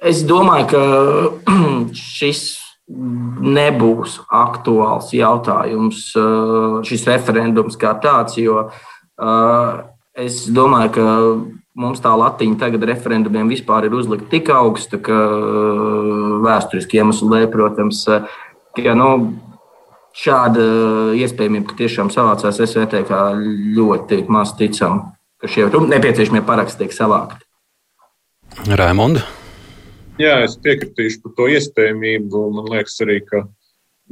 es 0.00 0.24
domāju, 0.26 0.66
ka 0.72 0.82
šis 2.16 2.42
nebūs 2.90 4.18
aktuāls 4.34 5.12
jautājums, 5.14 6.08
uh, 6.18 6.80
šis 6.86 7.06
referendums 7.06 7.78
kā 7.78 7.94
tāds, 8.02 8.38
jo 8.40 8.66
uh, 8.66 9.68
es 10.18 10.42
domāju, 10.50 10.92
ka 10.96 11.06
mums 11.80 12.02
tā 12.02 12.12
latiņa 12.18 12.58
tagad 12.58 12.88
referendumiem 12.90 13.52
vispār 13.52 13.86
ir 13.86 13.94
uzlikta 13.94 14.26
tik 14.32 14.50
augsta, 14.54 14.98
ka 14.98 15.20
uh, 15.30 16.40
vēsturiski 16.46 16.98
iemeslu 16.98 17.30
dēļ, 17.30 17.46
protams, 17.52 18.02
ka 18.74 18.96
nu, 18.98 19.10
šāda 20.16 20.64
iespējamība, 21.18 21.70
ka 21.70 21.78
tiešām 21.84 22.10
savācās 22.10 22.58
SVT, 22.58 23.04
kā 23.06 23.20
ļoti 23.78 24.24
maz 24.32 24.56
ticam, 24.58 25.12
ka 25.40 25.50
šie 25.50 25.70
nepieciešamie 25.70 26.42
paraksti 26.46 26.84
tiek 26.84 26.96
savākti. 26.96 27.46
Raimonds. 28.66 29.39
Jā, 30.20 30.36
es 30.44 30.58
piekritīšu 30.60 31.22
par 31.24 31.32
to 31.38 31.48
iespējamību. 31.54 32.44
Man 32.52 32.68
liekas, 32.68 32.98
arī, 33.04 33.20
ka 33.24 33.44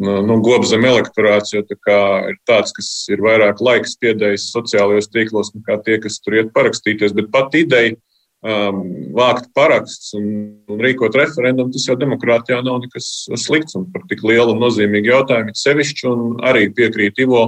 nu, 0.00 0.18
nu 0.24 0.38
gobzem 0.44 0.86
elektorāts 0.88 1.52
jau 1.52 1.60
tā 1.68 1.98
ir 2.30 2.38
tāds, 2.48 2.72
kas 2.76 2.88
ir 3.12 3.20
vairāk 3.24 3.60
laiks 3.64 3.98
piedējis 4.00 4.50
sociālajos 4.54 5.10
tīklos 5.12 5.52
nekā 5.56 5.80
tie, 5.84 5.98
kas 6.00 6.20
tur 6.24 6.38
iet 6.38 6.54
parakstīties. 6.54 7.12
Bet 7.18 7.28
pat 7.34 7.58
ideja 7.60 7.92
um, 7.92 8.80
vākt 9.18 9.50
parakstus 9.58 10.14
un, 10.16 10.30
un 10.70 10.80
rīkot 10.84 11.18
referendumu, 11.18 11.74
tas 11.74 11.84
jau 11.90 11.98
demokrātijā 12.00 12.62
nav 12.64 12.80
nekas 12.86 13.28
slikts 13.44 13.76
un 13.76 13.88
par 13.92 14.06
tik 14.08 14.24
lielu 14.24 14.54
un 14.54 14.64
nozīmīgu 14.64 15.12
jautājumu 15.12 15.52
ir 15.52 15.60
sevišķi 15.60 16.08
un 16.12 16.26
arī 16.46 16.68
piekrīt 16.72 17.20
Ivo. 17.26 17.46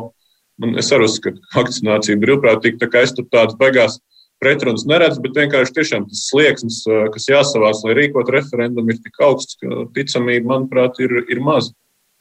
Un 0.61 0.76
es 0.76 0.90
arī 0.92 1.06
uzskatu, 1.08 1.40
ka 1.40 1.62
vakcinācija 1.62 2.12
ir 2.12 2.20
brīvprātīga, 2.20 2.82
tā 2.82 2.90
kā 2.92 3.06
es 3.06 3.14
tur 3.16 3.24
tādas 3.32 3.56
beigās 3.56 3.96
pretrunas 4.41 4.86
neredzu, 4.88 5.20
bet 5.24 5.36
vienkārši 5.36 5.76
tiešām 5.76 6.07
tas 6.11 6.24
slieksnis, 6.30 6.80
kas 7.14 7.28
jāsavāc, 7.28 7.82
lai 7.84 7.97
rīkot 7.99 8.32
referendumu, 8.32 8.95
ir 8.95 9.03
tik 9.05 9.20
augsts, 9.24 9.59
ka 9.61 9.84
ticamība, 9.97 10.49
manuprāt, 10.55 11.01
ir, 11.05 11.22
ir 11.28 11.43
maza. 11.45 11.74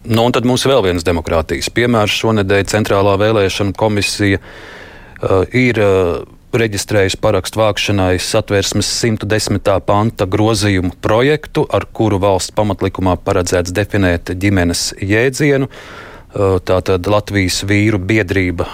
Nu, 0.07 0.24
un 0.28 0.36
tad 0.36 0.47
mums 0.47 0.63
vēl 0.67 0.84
viens 0.86 1.03
demokrātijas 1.03 1.72
piemērs. 1.76 2.20
Šonadēļ 2.22 2.67
Centrālā 2.72 3.17
vēlēšana 3.20 3.76
komisija 3.80 4.39
uh, 4.39 5.43
ir 5.51 5.80
uh, 5.84 6.22
reģistrējusi 6.55 7.20
parakstu 7.22 7.59
vākšanai 7.59 8.13
satversmes 8.24 8.88
110. 9.01 9.59
panta 9.86 10.28
grozījumu 10.28 10.95
projektu, 11.03 11.65
ar 11.67 11.88
kuru 11.91 12.22
valsts 12.24 12.55
pamatlikumā 12.55 13.17
paredzēts 13.26 13.76
definēt 13.76 14.32
ģimenes 14.39 14.93
jēdzienu. 15.03 15.67
Uh, 15.67 16.09
Tātad 16.30 17.07
Latvijas 17.09 17.63
vīru 17.65 17.97
biedrība 17.97 18.67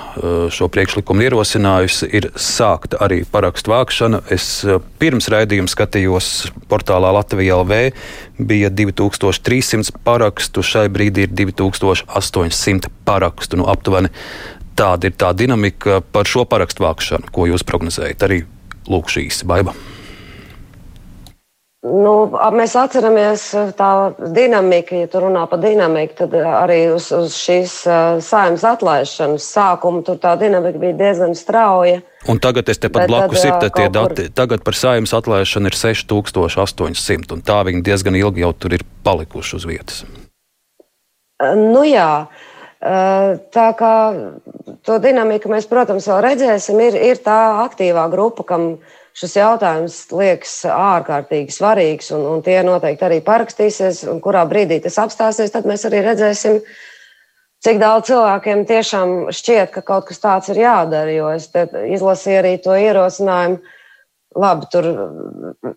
šo 0.52 0.68
priekšlikumu 0.68 1.24
ierosinājusi, 1.24 2.10
ir 2.12 2.28
sākta 2.36 3.00
arī 3.06 3.22
parakstu 3.32 3.72
vākšana. 3.72 4.20
Es 4.36 4.66
pirms 5.00 5.30
raidījuma 5.32 5.72
skatījos 5.72 6.50
portālā 6.68 7.14
Latvijā 7.16 7.56
LV, 7.62 7.80
bija 8.44 8.74
2300 8.76 9.96
parakstu, 10.04 10.66
šai 10.68 10.90
brīdī 10.92 11.30
ir 11.30 11.36
2800 11.48 12.92
parakstu. 13.08 13.64
Nu, 13.64 13.72
aptuveni 13.72 14.12
tāda 14.76 15.08
ir 15.08 15.16
tā 15.16 15.32
dinamika 15.32 16.02
par 16.12 16.28
šo 16.28 16.44
parakstu 16.44 16.84
vākšanu, 16.84 17.32
ko 17.32 17.48
jūs 17.48 17.64
prognozējat. 17.64 18.28
Arī 18.28 18.44
lūk 18.92 19.16
šīs 19.16 19.46
baiba. 19.48 19.72
Nu, 21.86 22.14
mēs 22.56 22.74
atceramies 22.80 23.44
uh, 23.54 23.68
tā 23.78 23.90
dinamiku, 24.34 24.96
ja 25.04 25.10
tu 25.12 25.20
runā 25.22 25.44
par 25.50 25.60
dinamiku, 25.62 26.16
tad 26.24 26.34
uh, 26.34 26.48
arī 26.64 26.80
uz, 26.96 27.12
uz 27.14 27.36
šīs 27.38 27.76
uh, 27.86 28.18
saimnes 28.26 28.64
atlaišanas 28.66 29.46
sākuma 29.54 30.02
tur 30.08 30.18
tā 30.22 30.34
dinamika 30.42 30.82
bija 30.82 30.96
diezgan 30.98 31.38
strauja. 31.38 32.00
Un 32.32 32.42
tagad 32.42 32.72
es 32.74 32.82
tepat 32.82 33.06
blakus 33.12 33.46
ir 33.46 33.54
te 33.62 33.70
tie 33.70 33.86
dati. 33.94 34.26
Kur... 34.26 34.34
Tagad 34.42 34.66
par 34.66 34.80
saimnes 34.80 35.14
atlaišanu 35.14 35.70
ir 35.70 35.78
6800, 35.78 37.38
un 37.38 37.46
tā 37.46 37.60
viņi 37.70 37.86
diezgan 37.86 38.18
ilgi 38.18 38.42
jau 38.48 38.52
tur 38.58 38.80
ir 38.80 38.88
palikuši 39.06 39.60
uz 39.60 39.70
vietas. 39.70 40.02
Nu 41.60 41.86
jā. 41.86 42.26
Tā 42.82 43.70
kā 43.78 43.94
to 44.86 44.98
dinamiku 45.02 45.50
mēs, 45.54 45.70
protams, 45.70 46.08
vēl 46.10 46.22
redzēsim, 46.32 46.82
ir, 46.82 46.98
ir 47.14 47.22
tā 47.22 47.40
aktīvā 47.66 48.10
grupa, 48.14 48.46
kam 48.48 48.70
ir 48.74 49.05
šis 49.16 49.38
jautājums 49.40 50.00
liekas 50.12 50.58
ārkārtīgi 50.72 51.54
svarīgs, 51.56 52.12
un, 52.16 52.26
un 52.34 52.44
tie 52.46 52.60
noteikti 52.68 53.08
arī 53.08 53.22
parakstīsies, 53.26 54.04
un 54.12 54.20
kurā 54.24 54.44
brīdī 54.50 54.82
tas 54.84 55.00
apstāsies, 55.06 55.54
tad 55.54 55.68
mēs 55.70 55.88
arī 55.88 56.04
redzēsim, 56.04 56.60
cik 57.64 57.80
daudz 57.82 58.12
cilvēkiem 58.12 58.66
tiešām 58.68 59.16
šķiet, 59.36 59.72
ka 59.78 59.86
kaut 59.88 60.10
kas 60.10 60.22
tāds 60.24 60.52
ir 60.52 60.60
jādara. 60.66 61.16
Jo 61.16 61.32
es 61.36 61.48
izlasīju 61.96 62.42
arī 62.42 62.54
to 62.64 62.76
ierosinājumu, 62.76 63.62
labi, 64.36 64.70
tur 64.74 64.92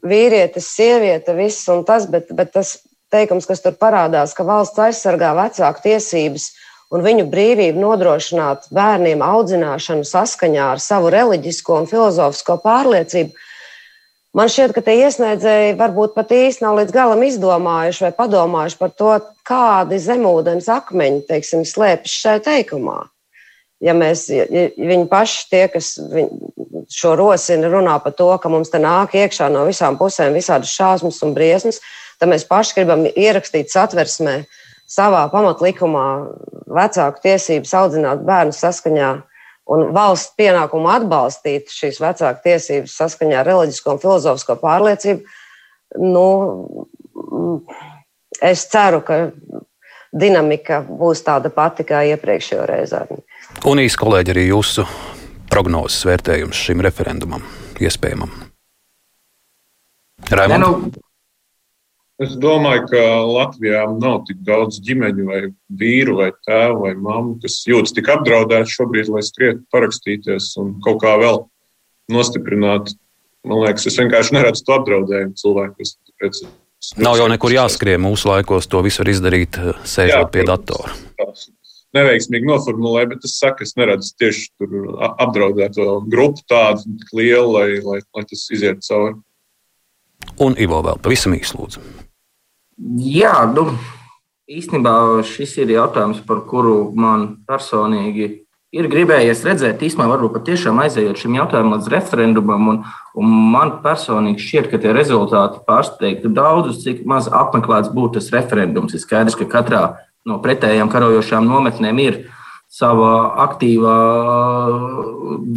vīrietis, 0.03 0.73
sieviete, 0.75 1.37
viss 1.39 1.69
un 1.71 1.85
tas, 1.87 2.09
bet, 2.11 2.33
bet 2.35 2.51
tas 2.57 2.75
teikums, 3.15 3.47
kas 3.49 3.63
tur 3.65 3.79
parādās, 3.79 4.35
ka 4.37 4.45
valsts 4.47 4.83
aizsargā 4.83 5.31
vecāku 5.39 5.87
tiesības 5.87 6.51
un 6.95 7.05
viņu 7.05 7.27
brīvību 7.29 7.81
nodrošināt 7.83 8.71
bērniem 8.75 9.23
audzināšanu 9.25 10.07
saskaņā 10.09 10.71
ar 10.75 10.83
savu 10.83 11.13
reliģisko 11.13 11.83
un 11.83 11.91
filozofisko 11.91 12.59
pārliecību. 12.65 13.37
Man 14.37 14.51
šķiet, 14.53 14.75
ka 14.77 14.85
tie 14.85 14.95
iesniedzēji 15.07 15.77
varbūt 15.79 16.15
pat 16.17 16.33
īsti 16.37 16.65
nav 16.65 16.79
līdz 16.79 16.95
galam 16.95 17.23
izdomājuši 17.27 18.05
vai 18.07 18.11
padomājuši 18.17 18.81
par 18.81 18.91
to, 18.97 19.13
kādi 19.49 20.01
zemūdens 20.05 20.69
akmeņi 20.73 21.23
teiksim, 21.29 21.65
slēpjas 21.69 22.19
šajā 22.25 22.43
teikumā. 22.49 22.99
Ja 23.85 23.95
mēs, 23.95 24.27
ja 24.33 24.69
viņi 24.75 25.07
paši, 25.11 25.43
tie, 25.53 25.65
kas 25.71 25.93
šo 26.93 27.15
rosina, 27.19 27.71
runā 27.71 27.95
par 28.03 28.15
to, 28.19 28.29
ka 28.43 28.51
mums 28.53 28.73
te 28.73 28.81
nāk 28.83 29.15
iekšā 29.17 29.49
no 29.55 29.63
visām 29.69 29.97
pusēm 30.01 30.37
visādas 30.37 30.73
šausmas 30.75 31.21
un 31.25 31.35
briesmas, 31.37 31.79
tad 32.19 32.33
mēs 32.33 32.47
paši 32.49 32.81
gribam 32.81 33.07
ierakstīt 33.09 33.71
satversmē, 33.71 34.41
uh, 34.43 34.58
savā 34.89 35.27
pamatlikumā 35.33 36.07
vecāku 36.79 37.25
tiesības 37.25 37.75
audzināt 37.77 38.25
bērnu 38.27 38.57
saskaņā 38.57 39.11
un 39.69 39.91
valsts 39.93 40.33
pienākumu 40.39 40.89
atbalstīt 40.93 41.73
šīs 41.73 42.01
vecāku 42.01 42.45
tiesības 42.47 42.97
saskaņā 43.03 43.43
ar 43.43 43.51
reliģisko 43.51 43.95
un 43.95 44.03
filozofisko 44.03 44.57
pārliecību, 44.63 45.37
nu, 46.05 46.27
es 48.41 48.65
ceru, 48.73 49.03
ka 49.05 49.21
dinamika 50.13 50.81
būs 50.89 51.23
tāda 51.27 51.53
pati 51.53 51.85
kā 51.89 52.03
iepriekšējā 52.15 52.67
reizē. 52.69 53.05
Un 53.69 53.83
īsi 53.83 54.01
kolēģi 54.01 54.35
arī 54.35 54.49
jūsu 54.49 54.87
prognozes 55.53 56.05
vērtējums 56.09 56.65
šim 56.69 56.85
referendumam. 56.85 57.45
iespējamam? 57.79 58.31
Ne, 60.29 60.59
nu, 60.59 60.71
Es 62.19 62.33
domāju, 62.35 62.83
ka 62.91 63.03
Latvijā 63.31 63.85
nav 63.95 64.25
tik 64.27 64.41
daudz 64.47 64.81
ģimeņu, 64.83 65.27
vai 65.29 65.43
vīru, 65.79 66.17
vai 66.19 66.33
tēvu, 66.49 66.81
vai 66.83 66.95
mammu, 66.99 67.37
kas 67.45 67.61
jūtas 67.69 67.95
tik 67.95 68.11
apdraudēti 68.11 68.75
šobrīd, 68.75 69.11
lai 69.15 69.23
skrietu, 69.23 69.63
parakstīties 69.71 70.49
un 70.59 70.73
kaut 70.83 70.99
kā 71.05 71.15
vēl 71.21 71.45
nostiprināt. 72.11 72.91
Man 73.47 73.63
liekas, 73.63 73.87
es 73.87 73.99
vienkārši 74.01 74.35
neredzu 74.35 74.67
to 74.67 74.75
apdraudējumu 74.81 75.39
cilvēkus. 75.39 75.95
Nav 76.99 77.21
jau 77.21 77.29
nekur 77.31 77.55
jāskrien 77.55 78.03
mūsu 78.03 78.33
laikos, 78.33 78.67
to 78.71 78.83
visu 78.87 79.05
var 79.05 79.13
izdarīt, 79.15 79.59
eh, 79.59 79.79
sēžot 79.87 80.27
Jā, 80.27 80.33
pie 80.35 80.43
datora. 80.47 80.91
Neveiksmīgi 81.95 82.51
noformulēju, 82.51 83.13
bet 83.15 83.25
es 83.25 83.39
saku, 83.39 83.63
es 83.63 83.77
neredzu 83.79 84.11
tieši 84.21 84.45
tur 84.59 84.75
apdraudēto 85.23 86.03
grupu 86.11 86.43
tādu 86.51 86.99
lielu, 87.15 87.49
lai, 87.55 87.69
lai, 87.87 88.03
lai 88.15 88.27
tas 88.27 88.43
iziet 88.53 88.83
cauri. 88.85 89.17
Un 90.45 90.55
Ivo 90.61 90.83
vēl 90.87 91.01
pavisam 91.03 91.35
īsi 91.35 91.57
lūdzu. 91.59 91.83
Jā, 93.03 93.35
nu, 93.51 93.73
īstenībā 94.47 94.93
šis 95.27 95.57
ir 95.65 95.73
jautājums, 95.75 96.21
par 96.27 96.45
kuru 96.47 96.93
man 96.95 97.31
personīgi 97.49 98.29
ir 98.75 98.89
gribējies 98.93 99.43
redzēt. 99.49 99.83
Īstenībā, 99.83 100.13
varbūt 100.13 100.37
patiešām 100.37 100.79
aizējot 100.85 101.23
šim 101.23 101.39
jautājumam 101.41 101.77
līdz 101.77 101.91
referendumam, 101.93 102.71
un, 102.73 102.81
un 103.19 103.37
man 103.55 103.79
personīgi 103.85 104.45
šķiet, 104.45 104.71
ka 104.71 104.81
tie 104.83 104.95
rezultāti 104.95 105.63
pārsteigtu 105.69 106.31
daudzus, 106.35 106.83
cik 106.85 107.03
maz 107.09 107.31
apmeklēts 107.33 107.91
būtu 107.95 108.19
tas 108.19 108.31
referendums. 108.37 108.95
Ir 108.95 109.03
skaidrs, 109.03 109.39
ka 109.39 109.49
katrā 109.59 109.85
no 110.29 110.39
pretējām 110.45 110.93
karojošām 110.93 111.49
nometnēm 111.49 112.05
ir 112.05 112.21
sava 112.69 113.13
aktīvā 113.47 113.97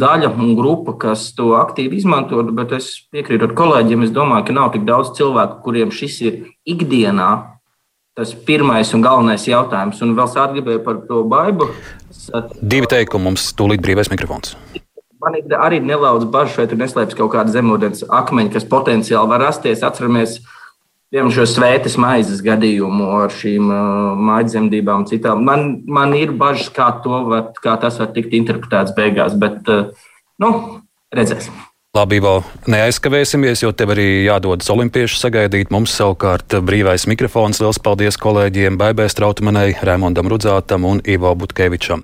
daļa 0.02 0.32
un 0.32 0.54
grupa, 0.56 0.94
kas 1.04 1.28
to 1.36 1.52
aktīvi 1.58 2.00
izmanto, 2.00 2.40
bet 2.56 2.72
es 2.78 2.92
piekrītu 3.12 3.50
ar 3.50 3.56
kolēģiem. 3.58 4.06
Es 4.06 4.14
domāju, 4.14 4.48
ka 4.48 4.56
nav 4.56 4.70
tik 4.74 4.86
daudz 4.88 5.12
cilvēku, 5.18 5.60
kuriem 5.66 5.92
šis 5.92 6.20
ir 6.24 6.38
ikdienā 6.64 7.30
tas 8.16 8.32
pirmais 8.46 8.90
un 8.96 9.04
galvenais 9.04 9.44
jautājums. 9.48 10.00
Un 10.04 10.16
vēl 10.16 10.28
sākt 10.28 10.56
gribēju 10.56 10.82
par 10.84 11.02
to 11.08 11.22
baidu. 11.28 11.68
Divi 12.60 12.88
teikumi 12.88 13.30
mums 13.30 13.46
tūlīt 13.56 13.84
brīvais 13.84 14.12
mikrofons. 14.12 14.56
Man 15.22 15.36
ir 15.38 15.54
arī 15.54 15.78
nelaudz 15.84 16.26
bažas, 16.28 16.58
vai 16.58 16.66
tur 16.68 16.80
neslēpjas 16.80 17.16
kaut 17.16 17.30
kāda 17.36 17.52
zemūdens 17.54 18.02
akmeņa, 18.10 18.56
kas 18.56 18.66
potenciāli 18.68 19.30
var 19.30 19.44
rasties. 19.44 19.84
Atceramies, 19.86 20.40
uh, 20.40 20.61
piemēram, 21.12 21.32
šo 21.34 21.46
svētas 21.48 21.98
maizes 22.00 22.40
gadījumu 22.44 23.10
ar 23.20 23.34
šīm 23.36 23.68
uh, 23.68 24.22
maidzemdībām 24.30 25.04
citām. 25.10 25.44
Man, 25.46 25.82
man 25.86 26.16
ir 26.18 26.32
bažas, 26.38 26.72
kā, 26.74 26.88
var, 27.04 27.52
kā 27.60 27.76
tas 27.82 28.00
var 28.00 28.14
tikt 28.16 28.32
interpretēts 28.38 28.96
beigās, 28.96 29.36
bet 29.38 29.68
uh, 29.68 29.92
nu, 30.42 30.54
redzēsim. 31.14 31.68
Labi, 31.92 32.22
vēl 32.24 32.38
neaizkavēsimies, 32.72 33.66
jo 33.66 33.70
tev 33.76 33.90
arī 33.92 34.24
jādodas 34.24 34.70
olimpiešu 34.72 35.18
sagaidīt. 35.20 35.68
Mums 35.74 35.92
savukārt 35.92 36.56
brīvais 36.64 37.04
mikrofons. 37.04 37.60
Lielas 37.60 37.76
paldies 37.84 38.16
kolēģiem 38.16 38.78
Baibē 38.80 39.10
Strautumanai, 39.12 39.74
Raimondam 39.84 40.32
Rudzātam 40.32 40.88
un 40.88 41.04
Ivo 41.04 41.34
Butkevičam. 41.36 42.00